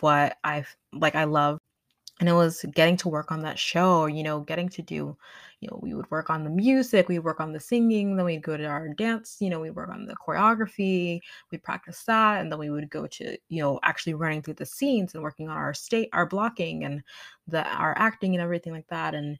what 0.00 0.36
I've 0.44 0.74
like 0.92 1.14
I 1.16 1.24
love 1.24 1.58
and 2.20 2.28
it 2.28 2.32
was 2.32 2.64
getting 2.74 2.96
to 2.96 3.08
work 3.08 3.30
on 3.30 3.42
that 3.42 3.58
show 3.58 4.06
you 4.06 4.22
know 4.22 4.40
getting 4.40 4.68
to 4.68 4.82
do 4.82 5.16
you 5.60 5.68
know 5.68 5.78
we 5.82 5.94
would 5.94 6.10
work 6.10 6.30
on 6.30 6.44
the 6.44 6.50
music 6.50 7.08
we 7.08 7.18
work 7.18 7.40
on 7.40 7.52
the 7.52 7.60
singing 7.60 8.16
then 8.16 8.26
we'd 8.26 8.42
go 8.42 8.56
to 8.56 8.64
our 8.64 8.88
dance 8.94 9.36
you 9.40 9.50
know 9.50 9.60
we 9.60 9.70
work 9.70 9.90
on 9.90 10.04
the 10.06 10.14
choreography 10.16 11.20
we 11.50 11.58
practice 11.58 12.02
that 12.04 12.40
and 12.40 12.50
then 12.50 12.58
we 12.58 12.70
would 12.70 12.90
go 12.90 13.06
to 13.06 13.36
you 13.48 13.62
know 13.62 13.78
actually 13.82 14.14
running 14.14 14.42
through 14.42 14.54
the 14.54 14.66
scenes 14.66 15.14
and 15.14 15.22
working 15.22 15.48
on 15.48 15.56
our 15.56 15.74
state 15.74 16.08
our 16.12 16.26
blocking 16.26 16.84
and 16.84 17.02
the 17.46 17.64
our 17.68 17.96
acting 17.98 18.34
and 18.34 18.42
everything 18.42 18.72
like 18.72 18.88
that 18.88 19.14
and 19.14 19.38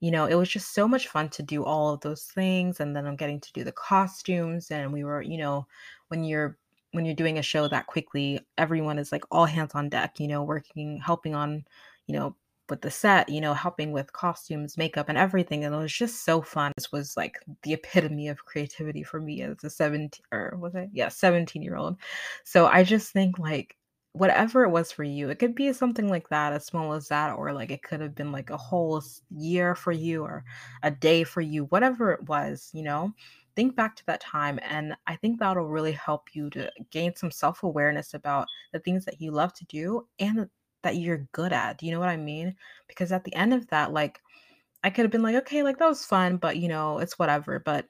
you 0.00 0.10
know 0.10 0.26
it 0.26 0.34
was 0.34 0.48
just 0.48 0.74
so 0.74 0.86
much 0.88 1.08
fun 1.08 1.28
to 1.28 1.42
do 1.42 1.64
all 1.64 1.92
of 1.92 2.00
those 2.00 2.24
things 2.24 2.80
and 2.80 2.94
then 2.94 3.06
i'm 3.06 3.16
getting 3.16 3.40
to 3.40 3.52
do 3.52 3.64
the 3.64 3.72
costumes 3.72 4.70
and 4.70 4.92
we 4.92 5.04
were 5.04 5.22
you 5.22 5.38
know 5.38 5.66
when 6.08 6.24
you're 6.24 6.56
when 6.92 7.04
you're 7.04 7.14
doing 7.14 7.38
a 7.38 7.42
show 7.42 7.68
that 7.68 7.86
quickly 7.86 8.40
everyone 8.56 8.98
is 8.98 9.12
like 9.12 9.24
all 9.30 9.44
hands 9.46 9.74
on 9.74 9.88
deck 9.88 10.18
you 10.20 10.28
know 10.28 10.42
working 10.42 11.00
helping 11.04 11.34
on 11.34 11.64
you 12.08 12.14
know, 12.14 12.34
with 12.68 12.82
the 12.82 12.90
set, 12.90 13.28
you 13.30 13.40
know, 13.40 13.54
helping 13.54 13.92
with 13.92 14.12
costumes, 14.12 14.76
makeup, 14.76 15.08
and 15.08 15.16
everything. 15.16 15.64
And 15.64 15.74
it 15.74 15.78
was 15.78 15.92
just 15.92 16.24
so 16.24 16.42
fun. 16.42 16.72
This 16.76 16.92
was 16.92 17.16
like 17.16 17.38
the 17.62 17.72
epitome 17.72 18.28
of 18.28 18.44
creativity 18.44 19.02
for 19.02 19.20
me 19.20 19.40
as 19.42 19.64
a 19.64 19.70
17 19.70 20.22
or 20.32 20.54
was 20.58 20.74
it? 20.74 20.90
Yeah, 20.92 21.08
17 21.08 21.62
year 21.62 21.76
old. 21.76 21.96
So 22.44 22.66
I 22.66 22.84
just 22.84 23.12
think 23.12 23.38
like 23.38 23.76
whatever 24.18 24.64
it 24.64 24.70
was 24.70 24.92
for 24.92 25.04
you, 25.04 25.30
it 25.30 25.38
could 25.38 25.54
be 25.54 25.72
something 25.72 26.08
like 26.08 26.28
that, 26.30 26.52
as 26.52 26.66
small 26.66 26.92
as 26.92 27.08
that, 27.08 27.32
or 27.36 27.52
like 27.52 27.70
it 27.70 27.82
could 27.82 28.00
have 28.00 28.14
been 28.14 28.32
like 28.32 28.50
a 28.50 28.56
whole 28.56 29.02
year 29.30 29.74
for 29.74 29.92
you 29.92 30.22
or 30.24 30.44
a 30.82 30.90
day 30.90 31.24
for 31.24 31.40
you, 31.40 31.64
whatever 31.66 32.12
it 32.12 32.22
was, 32.28 32.70
you 32.74 32.82
know 32.82 33.12
think 33.56 33.74
back 33.74 33.96
to 33.96 34.06
that 34.06 34.20
time 34.20 34.60
and 34.62 34.94
i 35.08 35.16
think 35.16 35.40
that'll 35.40 35.66
really 35.66 35.90
help 35.90 36.28
you 36.32 36.48
to 36.48 36.70
gain 36.92 37.12
some 37.16 37.28
self-awareness 37.28 38.14
about 38.14 38.46
the 38.72 38.78
things 38.78 39.04
that 39.04 39.20
you 39.20 39.32
love 39.32 39.52
to 39.52 39.64
do 39.66 40.06
and 40.20 40.48
that 40.82 40.96
you're 40.96 41.28
good 41.32 41.52
at. 41.52 41.78
Do 41.78 41.86
you 41.86 41.92
know 41.92 42.00
what 42.00 42.08
I 42.08 42.16
mean? 42.16 42.54
Because 42.86 43.12
at 43.12 43.24
the 43.24 43.34
end 43.34 43.52
of 43.54 43.66
that, 43.68 43.92
like, 43.92 44.20
I 44.84 44.90
could 44.90 45.02
have 45.04 45.10
been 45.10 45.22
like, 45.22 45.36
okay, 45.36 45.62
like 45.62 45.78
that 45.78 45.88
was 45.88 46.04
fun, 46.04 46.36
but 46.36 46.56
you 46.58 46.68
know, 46.68 46.98
it's 46.98 47.18
whatever. 47.18 47.58
But 47.58 47.86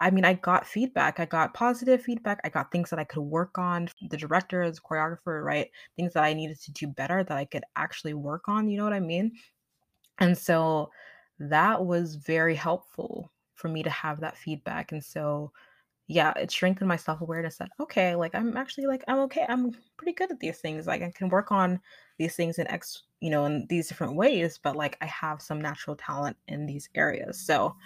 I 0.00 0.10
mean, 0.10 0.24
I 0.24 0.34
got 0.34 0.66
feedback. 0.66 1.20
I 1.20 1.24
got 1.24 1.54
positive 1.54 2.02
feedback. 2.02 2.40
I 2.44 2.48
got 2.48 2.70
things 2.72 2.90
that 2.90 2.98
I 2.98 3.04
could 3.04 3.22
work 3.22 3.58
on. 3.58 3.88
The 4.10 4.16
director, 4.16 4.62
as 4.62 4.80
choreographer, 4.80 5.42
right? 5.44 5.70
Things 5.96 6.12
that 6.14 6.24
I 6.24 6.34
needed 6.34 6.60
to 6.62 6.72
do 6.72 6.86
better 6.86 7.22
that 7.22 7.36
I 7.36 7.44
could 7.44 7.64
actually 7.76 8.14
work 8.14 8.48
on. 8.48 8.68
You 8.68 8.78
know 8.78 8.84
what 8.84 8.92
I 8.92 9.00
mean? 9.00 9.32
And 10.18 10.36
so 10.36 10.90
that 11.38 11.84
was 11.84 12.16
very 12.16 12.54
helpful 12.54 13.32
for 13.54 13.68
me 13.68 13.82
to 13.82 13.90
have 13.90 14.20
that 14.20 14.36
feedback. 14.36 14.92
And 14.92 15.02
so, 15.04 15.52
yeah, 16.06 16.32
it 16.36 16.50
strengthened 16.50 16.88
my 16.88 16.96
self 16.96 17.20
awareness 17.20 17.56
that, 17.58 17.70
okay, 17.80 18.14
like 18.14 18.34
I'm 18.34 18.56
actually 18.56 18.86
like, 18.86 19.04
I'm 19.08 19.18
okay. 19.20 19.46
I'm 19.48 19.72
pretty 19.96 20.12
good 20.12 20.30
at 20.30 20.40
these 20.40 20.58
things. 20.58 20.86
Like 20.86 21.02
I 21.02 21.10
can 21.14 21.28
work 21.28 21.50
on 21.52 21.80
these 22.18 22.36
things 22.36 22.58
in 22.58 22.66
X, 22.68 23.04
you 23.20 23.30
know, 23.30 23.46
in 23.46 23.66
these 23.68 23.88
different 23.88 24.16
ways, 24.16 24.58
but 24.62 24.76
like 24.76 24.98
I 25.00 25.06
have 25.06 25.40
some 25.40 25.60
natural 25.60 25.96
talent 25.96 26.36
in 26.48 26.66
these 26.66 26.88
areas. 26.94 27.40
So, 27.40 27.76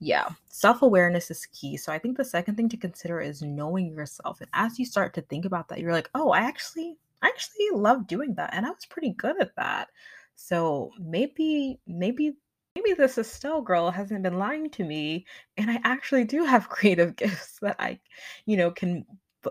yeah, 0.00 0.30
self 0.48 0.80
awareness 0.80 1.30
is 1.30 1.46
key. 1.46 1.76
So 1.76 1.92
I 1.92 1.98
think 1.98 2.16
the 2.16 2.24
second 2.24 2.56
thing 2.56 2.70
to 2.70 2.76
consider 2.78 3.20
is 3.20 3.42
knowing 3.42 3.92
yourself. 3.92 4.40
And 4.40 4.48
as 4.54 4.78
you 4.78 4.86
start 4.86 5.12
to 5.14 5.20
think 5.22 5.44
about 5.44 5.68
that, 5.68 5.78
you're 5.78 5.92
like, 5.92 6.08
oh, 6.14 6.30
I 6.30 6.40
actually, 6.40 6.96
I 7.20 7.28
actually 7.28 7.68
love 7.74 8.06
doing 8.06 8.34
that. 8.34 8.50
And 8.54 8.64
I 8.64 8.70
was 8.70 8.86
pretty 8.86 9.10
good 9.10 9.40
at 9.40 9.54
that. 9.56 9.88
So 10.36 10.90
maybe, 10.98 11.78
maybe, 11.86 12.34
maybe 12.74 12.94
this 12.94 13.18
Estelle 13.18 13.60
girl 13.60 13.90
hasn't 13.90 14.22
been 14.22 14.38
lying 14.38 14.70
to 14.70 14.84
me. 14.84 15.26
And 15.58 15.70
I 15.70 15.80
actually 15.84 16.24
do 16.24 16.44
have 16.44 16.68
creative 16.70 17.14
gifts 17.16 17.58
that 17.60 17.76
I, 17.78 18.00
you 18.46 18.56
know, 18.56 18.70
can 18.70 19.04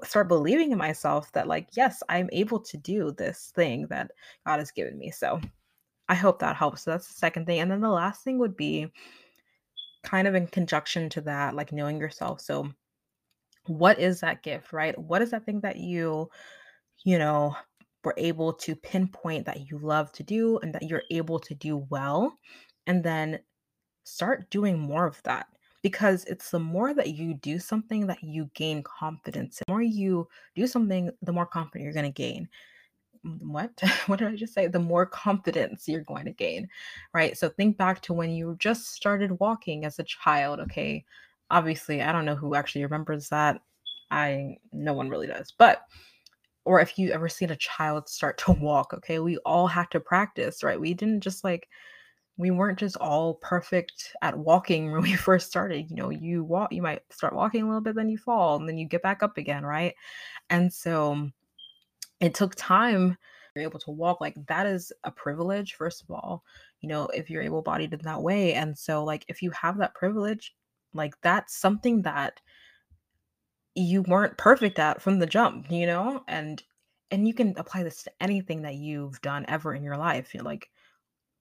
start 0.03 0.27
believing 0.27 0.71
in 0.71 0.79
myself 0.79 1.31
that, 1.33 1.47
like, 1.47 1.67
yes, 1.73 2.01
I'm 2.09 2.29
able 2.31 2.59
to 2.61 2.77
do 2.77 3.11
this 3.11 3.51
thing 3.55 3.85
that 3.91 4.11
God 4.47 4.57
has 4.57 4.71
given 4.71 4.97
me. 4.97 5.11
So 5.11 5.39
I 6.07 6.15
hope 6.15 6.39
that 6.39 6.55
helps. 6.55 6.81
So 6.81 6.91
that's 6.91 7.07
the 7.07 7.13
second 7.13 7.45
thing. 7.45 7.59
And 7.59 7.69
then 7.69 7.81
the 7.81 7.89
last 7.89 8.23
thing 8.23 8.39
would 8.39 8.57
be, 8.57 8.91
kind 10.03 10.27
of 10.27 10.35
in 10.35 10.47
conjunction 10.47 11.09
to 11.09 11.21
that, 11.21 11.55
like 11.55 11.71
knowing 11.71 11.97
yourself. 11.97 12.41
So, 12.41 12.71
what 13.67 13.99
is 13.99 14.21
that 14.21 14.43
gift, 14.43 14.73
right? 14.73 14.97
What 14.97 15.21
is 15.21 15.31
that 15.31 15.45
thing 15.45 15.61
that 15.61 15.77
you, 15.77 16.29
you 17.05 17.19
know, 17.19 17.55
were 18.03 18.15
able 18.17 18.53
to 18.53 18.75
pinpoint 18.75 19.45
that 19.45 19.69
you 19.69 19.77
love 19.79 20.11
to 20.13 20.23
do 20.23 20.57
and 20.59 20.73
that 20.73 20.83
you're 20.83 21.03
able 21.11 21.39
to 21.39 21.53
do 21.55 21.77
well? 21.89 22.33
And 22.87 23.03
then 23.03 23.39
start 24.05 24.49
doing 24.49 24.79
more 24.79 25.05
of 25.05 25.21
that 25.23 25.47
because 25.81 26.25
it's 26.25 26.51
the 26.51 26.59
more 26.59 26.93
that 26.93 27.09
you 27.09 27.33
do 27.35 27.59
something 27.59 28.07
that 28.07 28.23
you 28.23 28.49
gain 28.55 28.83
confidence. 28.83 29.59
The 29.59 29.71
more 29.71 29.81
you 29.81 30.27
do 30.55 30.67
something, 30.67 31.11
the 31.21 31.33
more 31.33 31.45
confident 31.45 31.83
you're 31.83 31.93
going 31.93 32.11
to 32.11 32.11
gain 32.11 32.49
what? 33.23 33.71
What 34.07 34.19
did 34.19 34.29
i 34.29 34.35
just 34.35 34.53
say? 34.53 34.67
The 34.67 34.79
more 34.79 35.05
confidence 35.05 35.87
you're 35.87 36.01
going 36.01 36.25
to 36.25 36.31
gain 36.31 36.67
right? 37.13 37.37
So 37.37 37.49
think 37.49 37.77
back 37.77 38.01
to 38.03 38.13
when 38.13 38.31
you 38.31 38.55
just 38.59 38.93
started 38.93 39.39
walking 39.39 39.85
as 39.85 39.99
a 39.99 40.03
child 40.03 40.59
okay? 40.61 41.03
Obviously 41.51 42.01
i 42.01 42.11
don't 42.11 42.25
know 42.25 42.35
who 42.35 42.55
actually 42.55 42.83
remembers 42.83 43.29
that. 43.29 43.61
I 44.11 44.57
no 44.73 44.93
one 44.93 45.09
really 45.09 45.27
does 45.27 45.51
but 45.57 45.83
or 46.65 46.79
if 46.81 46.99
you 46.99 47.11
ever 47.11 47.29
seen 47.29 47.51
a 47.51 47.55
child 47.55 48.09
start 48.09 48.37
to 48.39 48.51
walk 48.53 48.93
okay? 48.93 49.19
We 49.19 49.37
all 49.39 49.67
had 49.67 49.89
to 49.91 49.99
practice 49.99 50.63
right? 50.63 50.79
We 50.79 50.93
didn't 50.93 51.21
just 51.21 51.43
like 51.43 51.67
we 52.37 52.51
weren't 52.51 52.79
just 52.79 52.95
all 52.97 53.35
perfect 53.35 54.15
at 54.21 54.37
walking 54.37 54.91
when 54.93 55.01
we 55.01 55.15
first 55.15 55.47
started 55.47 55.89
you 55.89 55.95
know? 55.97 56.09
You 56.09 56.43
walk 56.43 56.71
you 56.73 56.81
might 56.81 57.01
start 57.11 57.35
walking 57.35 57.63
a 57.63 57.67
little 57.67 57.81
bit 57.81 57.95
then 57.95 58.09
you 58.09 58.17
fall 58.17 58.57
and 58.57 58.67
then 58.69 58.77
you 58.77 58.87
get 58.87 59.03
back 59.03 59.23
up 59.23 59.37
again 59.37 59.65
right? 59.65 59.95
And 60.49 60.71
so 60.73 61.29
it 62.19 62.33
took 62.33 62.55
time 62.55 63.17
you're 63.55 63.63
able 63.63 63.79
to 63.79 63.91
walk 63.91 64.21
like 64.21 64.35
that 64.47 64.65
is 64.65 64.91
a 65.03 65.11
privilege 65.11 65.73
first 65.73 66.01
of 66.01 66.11
all 66.11 66.43
you 66.81 66.89
know 66.89 67.07
if 67.07 67.29
you're 67.29 67.41
able 67.41 67.61
bodied 67.61 67.93
in 67.93 67.99
that 68.03 68.21
way 68.21 68.53
and 68.53 68.77
so 68.77 69.03
like 69.03 69.25
if 69.27 69.41
you 69.41 69.51
have 69.51 69.77
that 69.77 69.93
privilege 69.95 70.55
like 70.93 71.13
that's 71.21 71.55
something 71.55 72.01
that 72.01 72.39
you 73.75 74.01
weren't 74.03 74.37
perfect 74.37 74.79
at 74.79 75.01
from 75.01 75.19
the 75.19 75.25
jump 75.25 75.69
you 75.71 75.85
know 75.85 76.23
and 76.27 76.63
and 77.11 77.27
you 77.27 77.33
can 77.33 77.53
apply 77.57 77.83
this 77.83 78.03
to 78.03 78.11
anything 78.21 78.61
that 78.61 78.75
you've 78.75 79.19
done 79.21 79.45
ever 79.47 79.73
in 79.73 79.83
your 79.83 79.97
life 79.97 80.33
you 80.33 80.39
know, 80.39 80.45
like 80.45 80.69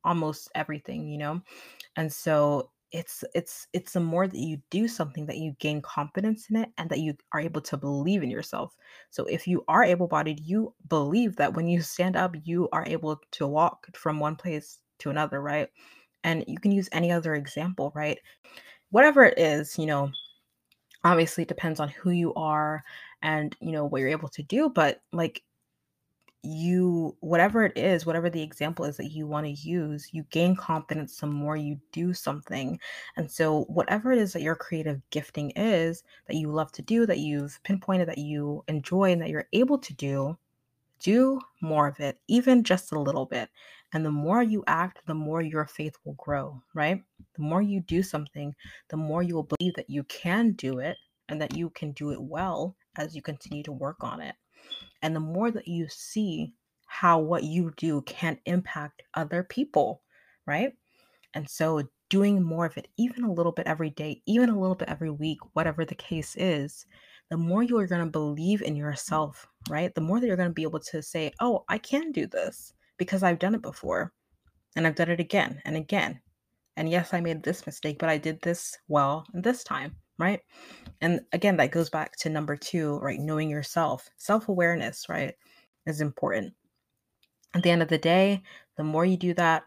almost 0.04 0.50
everything 0.54 1.08
you 1.08 1.18
know 1.18 1.40
and 1.96 2.12
so 2.12 2.70
it's 2.92 3.22
it's 3.34 3.66
it's 3.72 3.92
the 3.92 4.00
more 4.00 4.26
that 4.26 4.38
you 4.38 4.58
do 4.70 4.88
something 4.88 5.26
that 5.26 5.36
you 5.36 5.54
gain 5.58 5.82
confidence 5.82 6.48
in 6.50 6.56
it 6.56 6.70
and 6.78 6.88
that 6.88 7.00
you 7.00 7.14
are 7.32 7.40
able 7.40 7.60
to 7.60 7.76
believe 7.76 8.22
in 8.22 8.30
yourself. 8.30 8.74
So 9.10 9.24
if 9.26 9.46
you 9.46 9.64
are 9.68 9.84
able-bodied 9.84 10.40
you 10.40 10.74
believe 10.88 11.36
that 11.36 11.54
when 11.54 11.68
you 11.68 11.82
stand 11.82 12.16
up 12.16 12.34
you 12.44 12.68
are 12.72 12.84
able 12.86 13.20
to 13.32 13.46
walk 13.46 13.86
from 13.94 14.18
one 14.20 14.36
place 14.36 14.78
to 15.00 15.10
another 15.10 15.42
right? 15.42 15.68
And 16.24 16.44
you 16.48 16.58
can 16.58 16.72
use 16.72 16.88
any 16.92 17.12
other 17.12 17.34
example 17.34 17.92
right? 17.94 18.18
Whatever 18.90 19.24
it 19.24 19.38
is 19.38 19.78
you 19.78 19.86
know 19.86 20.10
obviously 21.04 21.42
it 21.42 21.48
depends 21.48 21.80
on 21.80 21.88
who 21.90 22.10
you 22.10 22.34
are 22.34 22.82
and 23.22 23.56
you 23.60 23.72
know 23.72 23.84
what 23.84 24.00
you're 24.00 24.08
able 24.08 24.28
to 24.28 24.42
do 24.42 24.68
but 24.70 25.00
like 25.12 25.42
you 26.42 27.16
whatever 27.20 27.64
it 27.64 27.76
is 27.76 28.06
whatever 28.06 28.30
the 28.30 28.42
example 28.42 28.84
is 28.84 28.96
that 28.96 29.10
you 29.10 29.26
want 29.26 29.44
to 29.44 29.52
use 29.52 30.08
you 30.12 30.24
gain 30.30 30.54
confidence 30.54 31.18
the 31.18 31.26
more 31.26 31.56
you 31.56 31.78
do 31.92 32.14
something. 32.14 32.78
And 33.16 33.30
so 33.30 33.64
whatever 33.64 34.12
it 34.12 34.18
is 34.18 34.32
that 34.32 34.42
your 34.42 34.54
creative 34.54 35.00
gifting 35.10 35.50
is 35.56 36.04
that 36.26 36.36
you 36.36 36.50
love 36.52 36.70
to 36.72 36.82
do 36.82 37.06
that 37.06 37.18
you've 37.18 37.60
pinpointed 37.64 38.08
that 38.08 38.18
you 38.18 38.64
enjoy 38.68 39.12
and 39.12 39.20
that 39.20 39.30
you're 39.30 39.48
able 39.52 39.78
to 39.78 39.94
do 39.94 40.38
do 41.00 41.40
more 41.60 41.88
of 41.88 41.98
it 42.00 42.20
even 42.28 42.62
just 42.64 42.92
a 42.92 43.00
little 43.00 43.26
bit. 43.26 43.48
And 43.92 44.04
the 44.04 44.10
more 44.10 44.42
you 44.42 44.62
act 44.66 45.00
the 45.06 45.14
more 45.14 45.42
your 45.42 45.66
faith 45.66 45.96
will 46.04 46.14
grow 46.14 46.62
right? 46.72 47.02
The 47.34 47.42
more 47.42 47.62
you 47.62 47.80
do 47.80 48.02
something 48.02 48.54
the 48.90 48.96
more 48.96 49.22
you 49.24 49.34
will 49.34 49.48
believe 49.58 49.74
that 49.74 49.90
you 49.90 50.04
can 50.04 50.52
do 50.52 50.78
it 50.78 50.96
and 51.28 51.40
that 51.42 51.56
you 51.56 51.70
can 51.70 51.92
do 51.92 52.10
it 52.12 52.22
well 52.22 52.76
as 52.96 53.16
you 53.16 53.22
continue 53.22 53.62
to 53.64 53.72
work 53.72 54.04
on 54.04 54.20
it 54.20 54.34
and 55.02 55.14
the 55.14 55.20
more 55.20 55.50
that 55.50 55.68
you 55.68 55.86
see 55.88 56.54
how 56.86 57.18
what 57.18 57.44
you 57.44 57.72
do 57.76 58.02
can 58.02 58.38
impact 58.46 59.02
other 59.14 59.42
people, 59.42 60.02
right? 60.46 60.72
And 61.34 61.48
so 61.48 61.82
doing 62.08 62.42
more 62.42 62.66
of 62.66 62.76
it, 62.76 62.88
even 62.96 63.24
a 63.24 63.32
little 63.32 63.52
bit 63.52 63.66
every 63.66 63.90
day, 63.90 64.22
even 64.26 64.48
a 64.48 64.58
little 64.58 64.74
bit 64.74 64.88
every 64.88 65.10
week, 65.10 65.38
whatever 65.52 65.84
the 65.84 65.94
case 65.94 66.34
is, 66.36 66.86
the 67.30 67.36
more 67.36 67.62
you 67.62 67.78
are 67.78 67.86
going 67.86 68.04
to 68.04 68.10
believe 68.10 68.62
in 68.62 68.74
yourself, 68.74 69.46
right? 69.68 69.94
The 69.94 70.00
more 70.00 70.18
that 70.18 70.26
you're 70.26 70.36
going 70.36 70.48
to 70.48 70.54
be 70.54 70.62
able 70.62 70.80
to 70.80 71.02
say, 71.02 71.32
oh, 71.40 71.64
I 71.68 71.78
can 71.78 72.10
do 72.12 72.26
this 72.26 72.72
because 72.96 73.22
I've 73.22 73.38
done 73.38 73.54
it 73.54 73.62
before 73.62 74.12
and 74.76 74.86
I've 74.86 74.94
done 74.94 75.10
it 75.10 75.20
again 75.20 75.60
and 75.64 75.76
again. 75.76 76.20
And 76.76 76.88
yes, 76.88 77.12
I 77.12 77.20
made 77.20 77.42
this 77.42 77.66
mistake, 77.66 77.98
but 77.98 78.08
I 78.08 78.16
did 78.16 78.40
this 78.40 78.76
well 78.88 79.26
this 79.34 79.62
time, 79.64 79.96
right? 80.18 80.40
And 81.00 81.20
again, 81.32 81.56
that 81.58 81.70
goes 81.70 81.90
back 81.90 82.16
to 82.16 82.28
number 82.28 82.56
two, 82.56 82.98
right? 82.98 83.20
Knowing 83.20 83.50
yourself, 83.50 84.08
self 84.16 84.48
awareness, 84.48 85.08
right? 85.08 85.34
Is 85.86 86.00
important. 86.00 86.54
At 87.54 87.62
the 87.62 87.70
end 87.70 87.82
of 87.82 87.88
the 87.88 87.98
day, 87.98 88.42
the 88.76 88.84
more 88.84 89.04
you 89.04 89.16
do 89.16 89.32
that, 89.34 89.64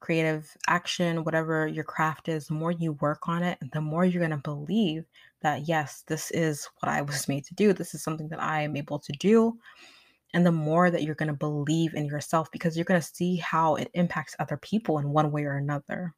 creative 0.00 0.56
action, 0.68 1.24
whatever 1.24 1.66
your 1.66 1.84
craft 1.84 2.28
is, 2.28 2.46
the 2.46 2.54
more 2.54 2.72
you 2.72 2.92
work 2.94 3.28
on 3.28 3.42
it, 3.42 3.58
the 3.72 3.80
more 3.80 4.04
you're 4.04 4.20
going 4.20 4.30
to 4.30 4.36
believe 4.36 5.04
that, 5.42 5.68
yes, 5.68 6.04
this 6.06 6.30
is 6.32 6.68
what 6.80 6.90
I 6.90 7.02
was 7.02 7.28
made 7.28 7.44
to 7.46 7.54
do. 7.54 7.72
This 7.72 7.94
is 7.94 8.02
something 8.02 8.28
that 8.28 8.42
I 8.42 8.62
am 8.62 8.76
able 8.76 8.98
to 8.98 9.12
do. 9.14 9.58
And 10.34 10.44
the 10.44 10.52
more 10.52 10.90
that 10.90 11.02
you're 11.02 11.14
going 11.14 11.28
to 11.28 11.32
believe 11.32 11.94
in 11.94 12.06
yourself 12.06 12.50
because 12.50 12.76
you're 12.76 12.84
going 12.84 13.00
to 13.00 13.06
see 13.06 13.36
how 13.36 13.76
it 13.76 13.90
impacts 13.94 14.36
other 14.38 14.56
people 14.56 14.98
in 14.98 15.10
one 15.10 15.30
way 15.30 15.44
or 15.44 15.56
another 15.56 16.14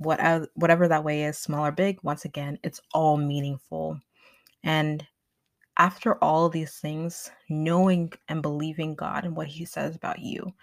what 0.00 0.48
whatever 0.54 0.88
that 0.88 1.04
way 1.04 1.24
is, 1.24 1.38
small 1.38 1.66
or 1.66 1.72
big, 1.72 1.98
once 2.02 2.24
again, 2.24 2.58
it's 2.64 2.80
all 2.94 3.16
meaningful. 3.16 4.00
And 4.64 5.06
after 5.78 6.16
all 6.16 6.48
these 6.48 6.78
things, 6.78 7.30
knowing 7.48 8.12
and 8.28 8.42
believing 8.42 8.94
God 8.94 9.24
and 9.24 9.36
what 9.36 9.46
He 9.48 9.64
says 9.64 9.94
about 9.94 10.20
you, 10.20 10.54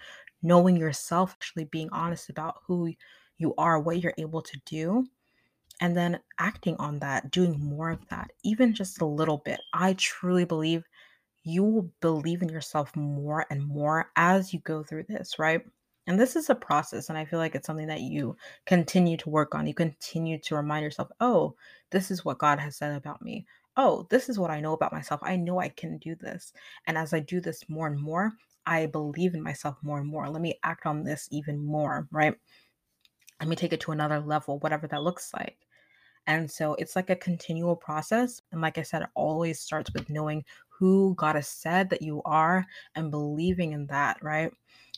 knowing 0.42 0.76
yourself, 0.78 1.34
actually 1.34 1.66
being 1.66 1.90
honest 1.92 2.30
about 2.30 2.62
who 2.66 2.94
you 3.38 3.54
are, 3.58 3.80
what 3.80 4.02
you're 4.02 4.14
able 4.18 4.42
to 4.42 4.60
do, 4.66 5.08
and 5.82 5.96
then 5.96 6.20
acting 6.40 6.76
on 6.78 7.00
that, 7.00 7.32
doing 7.32 7.60
more 7.60 7.92
of 7.92 8.08
that, 8.10 8.32
even 8.44 8.74
just 8.74 9.02
a 9.02 9.06
little 9.06 9.38
bit. 9.46 9.62
I 9.74 9.94
truly 9.94 10.46
believe 10.46 10.84
you 11.44 11.64
will 11.64 11.92
believe 12.02 12.42
in 12.42 12.50
yourself 12.50 12.96
more 12.96 13.46
and 13.50 13.66
more 13.66 14.12
as 14.16 14.54
you 14.54 14.60
go 14.62 14.84
through 14.84 15.04
this, 15.04 15.40
right? 15.40 15.62
And 16.08 16.20
this 16.20 16.36
is 16.36 16.50
a 16.50 16.56
process. 16.56 17.10
And 17.10 17.18
I 17.18 17.26
feel 17.26 17.38
like 17.38 17.54
it's 17.54 17.68
something 17.68 17.88
that 17.88 18.02
you 18.02 18.38
continue 18.66 19.18
to 19.18 19.30
work 19.30 19.54
on. 19.54 19.68
You 19.68 19.74
continue 19.74 20.40
to 20.40 20.56
remind 20.56 20.84
yourself, 20.84 21.10
oh, 21.20 21.56
this 21.92 22.10
is 22.10 22.24
what 22.24 22.40
God 22.40 22.60
has 22.60 22.78
said 22.78 22.96
about 22.96 23.22
me. 23.22 23.46
Oh, 23.76 24.08
this 24.10 24.30
is 24.30 24.40
what 24.40 24.50
I 24.50 24.62
know 24.62 24.74
about 24.74 24.94
myself. 24.94 25.20
I 25.22 25.36
know 25.36 25.60
I 25.60 25.70
can 25.70 25.98
do 25.98 26.16
this. 26.16 26.54
And 26.88 26.98
as 26.98 27.14
I 27.14 27.20
do 27.20 27.42
this 27.42 27.64
more 27.70 27.88
and 27.88 28.00
more, 28.00 28.34
I 28.66 28.86
believe 28.88 29.36
in 29.36 29.44
myself 29.44 29.78
more 29.84 30.00
and 30.00 30.08
more. 30.08 30.30
Let 30.30 30.42
me 30.42 30.60
act 30.64 30.86
on 30.86 31.04
this 31.04 31.28
even 31.32 31.64
more, 31.64 32.08
right? 32.12 32.36
Let 33.40 33.50
me 33.50 33.56
take 33.56 33.74
it 33.74 33.82
to 33.82 33.92
another 33.92 34.20
level, 34.20 34.60
whatever 34.60 34.88
that 34.88 35.04
looks 35.04 35.32
like. 35.34 35.58
And 36.26 36.50
so 36.52 36.74
it's 36.76 36.96
like 36.96 37.10
a 37.10 37.16
continual 37.16 37.76
process. 37.76 38.42
And 38.52 38.62
like 38.62 38.78
I 38.78 38.82
said, 38.82 39.04
it 39.04 39.10
always 39.16 39.60
starts 39.60 39.94
with 39.94 40.10
knowing 40.10 40.44
who 40.78 41.16
God 41.16 41.36
has 41.36 41.48
said 41.48 41.90
that 41.90 42.02
you 42.02 42.22
are 42.24 42.66
and 42.96 43.12
believing 43.12 43.74
in 43.74 43.88
that, 43.88 44.22
right? 44.22 44.52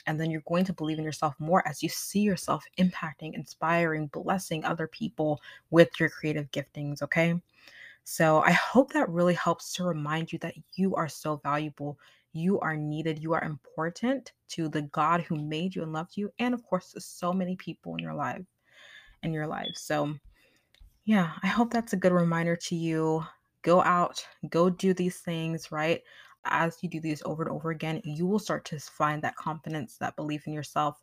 And 0.07 0.19
then 0.19 0.31
you're 0.31 0.41
going 0.47 0.65
to 0.65 0.73
believe 0.73 0.97
in 0.97 1.03
yourself 1.03 1.35
more 1.39 1.65
as 1.67 1.83
you 1.83 1.89
see 1.89 2.21
yourself 2.21 2.65
impacting, 2.77 3.33
inspiring, 3.33 4.07
blessing 4.07 4.65
other 4.65 4.87
people 4.87 5.39
with 5.69 5.89
your 5.99 6.09
creative 6.09 6.49
giftings. 6.51 7.01
Okay. 7.01 7.35
So 8.03 8.41
I 8.41 8.51
hope 8.51 8.91
that 8.93 9.09
really 9.09 9.35
helps 9.35 9.73
to 9.73 9.83
remind 9.83 10.33
you 10.33 10.39
that 10.39 10.55
you 10.75 10.95
are 10.95 11.07
so 11.07 11.37
valuable. 11.43 11.99
You 12.33 12.59
are 12.59 12.75
needed. 12.75 13.21
You 13.21 13.33
are 13.33 13.43
important 13.43 14.33
to 14.49 14.67
the 14.67 14.83
God 14.83 15.21
who 15.21 15.35
made 15.35 15.75
you 15.75 15.83
and 15.83 15.93
loved 15.93 16.17
you. 16.17 16.31
And 16.39 16.53
of 16.53 16.63
course, 16.63 16.91
to 16.93 17.01
so 17.01 17.31
many 17.31 17.55
people 17.55 17.93
in 17.95 17.99
your 17.99 18.15
life, 18.15 18.45
in 19.23 19.33
your 19.33 19.47
life. 19.47 19.75
So 19.75 20.15
yeah, 21.05 21.33
I 21.43 21.47
hope 21.47 21.71
that's 21.71 21.93
a 21.93 21.97
good 21.97 22.11
reminder 22.11 22.55
to 22.55 22.75
you. 22.75 23.23
Go 23.61 23.81
out, 23.81 24.25
go 24.49 24.69
do 24.69 24.93
these 24.93 25.19
things, 25.19 25.71
right? 25.71 26.01
As 26.45 26.77
you 26.81 26.89
do 26.89 26.99
these 27.01 27.21
over 27.25 27.43
and 27.43 27.51
over 27.51 27.71
again, 27.71 28.01
you 28.03 28.25
will 28.25 28.39
start 28.39 28.65
to 28.65 28.79
find 28.79 29.21
that 29.21 29.35
confidence, 29.35 29.97
that 29.97 30.15
belief 30.15 30.47
in 30.47 30.53
yourself 30.53 31.01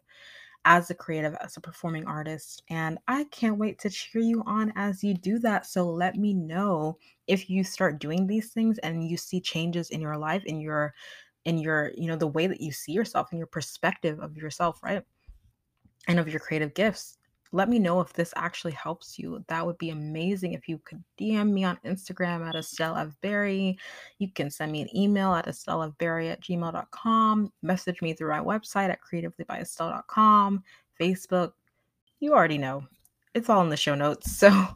as 0.64 0.90
a 0.90 0.94
creative, 0.94 1.36
as 1.40 1.56
a 1.56 1.60
performing 1.60 2.06
artist. 2.06 2.62
And 2.70 2.98
I 3.06 3.24
can't 3.24 3.58
wait 3.58 3.78
to 3.80 3.90
cheer 3.90 4.22
you 4.22 4.42
on 4.46 4.72
as 4.74 5.04
you 5.04 5.14
do 5.14 5.38
that. 5.38 5.66
So 5.66 5.88
let 5.88 6.16
me 6.16 6.34
know 6.34 6.98
if 7.28 7.48
you 7.48 7.62
start 7.62 8.00
doing 8.00 8.26
these 8.26 8.50
things 8.50 8.78
and 8.78 9.08
you 9.08 9.16
see 9.16 9.40
changes 9.40 9.90
in 9.90 10.00
your 10.00 10.16
life, 10.16 10.44
in 10.44 10.60
your 10.60 10.92
in 11.44 11.58
your, 11.58 11.92
you 11.96 12.08
know, 12.08 12.16
the 12.16 12.26
way 12.26 12.48
that 12.48 12.60
you 12.60 12.72
see 12.72 12.90
yourself 12.90 13.28
and 13.30 13.38
your 13.38 13.46
perspective 13.46 14.18
of 14.18 14.36
yourself, 14.36 14.82
right? 14.82 15.04
And 16.08 16.18
of 16.18 16.28
your 16.28 16.40
creative 16.40 16.74
gifts 16.74 17.18
let 17.52 17.68
me 17.68 17.78
know 17.78 18.00
if 18.00 18.12
this 18.12 18.32
actually 18.36 18.72
helps 18.72 19.18
you. 19.18 19.44
That 19.48 19.64
would 19.64 19.78
be 19.78 19.90
amazing 19.90 20.52
if 20.52 20.68
you 20.68 20.78
could 20.78 21.02
DM 21.18 21.52
me 21.52 21.64
on 21.64 21.78
Instagram 21.84 22.46
at 22.46 22.54
Estelle 22.54 22.96
F. 22.96 23.14
Berry. 23.20 23.78
You 24.18 24.28
can 24.32 24.50
send 24.50 24.72
me 24.72 24.82
an 24.82 24.96
email 24.96 25.34
at 25.34 25.46
estellefberry 25.46 26.30
at 26.30 26.42
gmail.com. 26.42 27.52
Message 27.62 28.02
me 28.02 28.12
through 28.12 28.30
my 28.30 28.40
website 28.40 28.90
at 28.90 29.00
creativelybyestelle.com, 29.00 30.62
Facebook. 31.00 31.52
You 32.20 32.34
already 32.34 32.58
know. 32.58 32.84
It's 33.34 33.50
all 33.50 33.60
in 33.60 33.68
the 33.68 33.76
show 33.76 33.94
notes. 33.94 34.42
So 34.46 34.66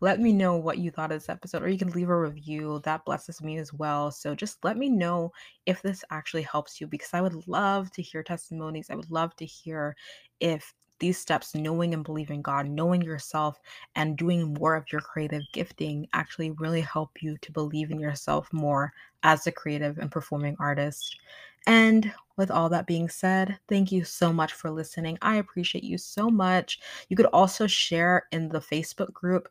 let 0.00 0.20
me 0.20 0.32
know 0.32 0.56
what 0.56 0.78
you 0.78 0.90
thought 0.90 1.12
of 1.12 1.20
this 1.20 1.28
episode, 1.28 1.62
or 1.62 1.68
you 1.68 1.78
can 1.78 1.90
leave 1.90 2.08
a 2.08 2.18
review. 2.18 2.80
That 2.84 3.04
blesses 3.04 3.42
me 3.42 3.58
as 3.58 3.72
well. 3.74 4.10
So 4.10 4.34
just 4.34 4.64
let 4.64 4.78
me 4.78 4.88
know 4.88 5.32
if 5.66 5.82
this 5.82 6.02
actually 6.10 6.42
helps 6.42 6.80
you 6.80 6.86
because 6.86 7.10
I 7.12 7.20
would 7.20 7.46
love 7.46 7.90
to 7.92 8.02
hear 8.02 8.22
testimonies. 8.22 8.88
I 8.88 8.94
would 8.94 9.10
love 9.10 9.36
to 9.36 9.44
hear 9.44 9.94
if 10.40 10.72
these 11.00 11.18
steps, 11.18 11.54
knowing 11.54 11.94
and 11.94 12.04
believing 12.04 12.42
God, 12.42 12.68
knowing 12.68 13.02
yourself, 13.02 13.60
and 13.96 14.16
doing 14.16 14.54
more 14.54 14.76
of 14.76 14.84
your 14.92 15.00
creative 15.00 15.42
gifting 15.52 16.06
actually 16.12 16.52
really 16.52 16.80
help 16.80 17.22
you 17.22 17.36
to 17.38 17.52
believe 17.52 17.90
in 17.90 17.98
yourself 17.98 18.52
more 18.52 18.92
as 19.22 19.46
a 19.46 19.52
creative 19.52 19.98
and 19.98 20.10
performing 20.10 20.56
artist. 20.60 21.18
And 21.66 22.12
with 22.36 22.50
all 22.50 22.68
that 22.70 22.86
being 22.86 23.08
said, 23.08 23.58
thank 23.68 23.92
you 23.92 24.04
so 24.04 24.32
much 24.32 24.52
for 24.52 24.70
listening. 24.70 25.18
I 25.20 25.36
appreciate 25.36 25.84
you 25.84 25.98
so 25.98 26.30
much. 26.30 26.80
You 27.08 27.16
could 27.16 27.26
also 27.26 27.66
share 27.66 28.26
in 28.32 28.48
the 28.48 28.60
Facebook 28.60 29.12
group 29.12 29.48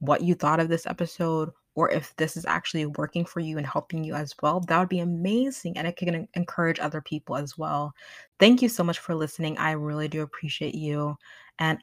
what 0.00 0.22
you 0.22 0.34
thought 0.34 0.60
of 0.60 0.68
this 0.68 0.86
episode, 0.86 1.50
or 1.74 1.90
if 1.90 2.14
this 2.16 2.36
is 2.36 2.44
actually 2.44 2.86
working 2.86 3.24
for 3.24 3.40
you 3.40 3.56
and 3.56 3.66
helping 3.66 4.04
you 4.04 4.14
as 4.14 4.34
well, 4.42 4.60
that 4.60 4.78
would 4.78 4.88
be 4.88 5.00
amazing. 5.00 5.76
And 5.78 5.86
it 5.86 5.96
can 5.96 6.28
encourage 6.34 6.78
other 6.78 7.00
people 7.00 7.36
as 7.36 7.56
well. 7.56 7.94
Thank 8.38 8.62
you 8.62 8.68
so 8.68 8.84
much 8.84 8.98
for 8.98 9.14
listening. 9.14 9.56
I 9.58 9.72
really 9.72 10.08
do 10.08 10.22
appreciate 10.22 10.74
you. 10.74 11.16
And 11.58 11.78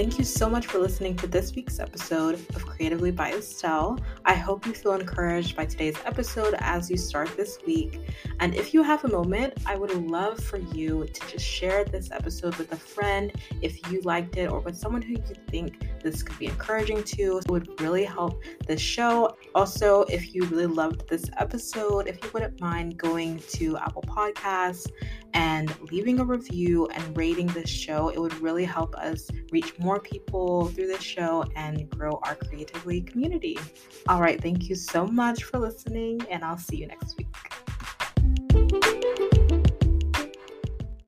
Thank 0.00 0.18
you 0.18 0.24
so 0.24 0.48
much 0.48 0.64
for 0.64 0.78
listening 0.78 1.14
to 1.16 1.26
this 1.26 1.54
week's 1.54 1.78
episode 1.78 2.36
of 2.56 2.64
Creatively 2.64 3.10
by 3.10 3.34
Estelle. 3.34 3.98
I 4.24 4.32
hope 4.32 4.64
you 4.64 4.72
feel 4.72 4.94
encouraged 4.94 5.54
by 5.54 5.66
today's 5.66 5.96
episode 6.06 6.54
as 6.60 6.90
you 6.90 6.96
start 6.96 7.36
this 7.36 7.58
week. 7.66 8.00
And 8.38 8.54
if 8.54 8.72
you 8.72 8.82
have 8.82 9.04
a 9.04 9.08
moment, 9.08 9.58
I 9.66 9.76
would 9.76 9.92
love 10.08 10.40
for 10.42 10.56
you 10.56 11.06
to 11.06 11.28
just 11.28 11.44
share 11.44 11.84
this 11.84 12.10
episode 12.12 12.54
with 12.56 12.72
a 12.72 12.76
friend 12.76 13.30
if 13.60 13.92
you 13.92 14.00
liked 14.00 14.38
it 14.38 14.50
or 14.50 14.60
with 14.60 14.74
someone 14.74 15.02
who 15.02 15.12
you 15.12 15.34
think 15.48 15.86
this 16.02 16.22
could 16.22 16.38
be 16.38 16.46
encouraging 16.46 17.04
to. 17.04 17.36
It 17.36 17.50
would 17.50 17.78
really 17.78 18.04
help 18.04 18.42
the 18.66 18.78
show. 18.78 19.36
Also, 19.54 20.04
if 20.04 20.34
you 20.34 20.44
really 20.44 20.64
loved 20.64 21.10
this 21.10 21.26
episode, 21.36 22.08
if 22.08 22.24
you 22.24 22.30
wouldn't 22.32 22.58
mind 22.58 22.96
going 22.96 23.38
to 23.50 23.76
Apple 23.76 24.04
Podcasts 24.08 24.90
and 25.34 25.72
leaving 25.90 26.20
a 26.20 26.24
review 26.24 26.86
and 26.86 27.16
rating 27.16 27.48
this 27.48 27.68
show, 27.68 28.08
it 28.08 28.18
would 28.18 28.34
really 28.40 28.64
help 28.64 28.94
us 28.96 29.30
reach 29.52 29.78
more 29.90 29.98
people 29.98 30.68
through 30.68 30.86
this 30.86 31.02
show 31.02 31.44
and 31.56 31.90
grow 31.90 32.20
our 32.22 32.36
creatively 32.36 33.00
community. 33.00 33.58
All 34.06 34.20
right, 34.20 34.40
thank 34.40 34.68
you 34.68 34.76
so 34.76 35.04
much 35.04 35.42
for 35.42 35.58
listening, 35.58 36.20
and 36.30 36.44
I'll 36.44 36.58
see 36.58 36.76
you 36.76 36.86
next 36.86 37.18
week. 37.18 37.26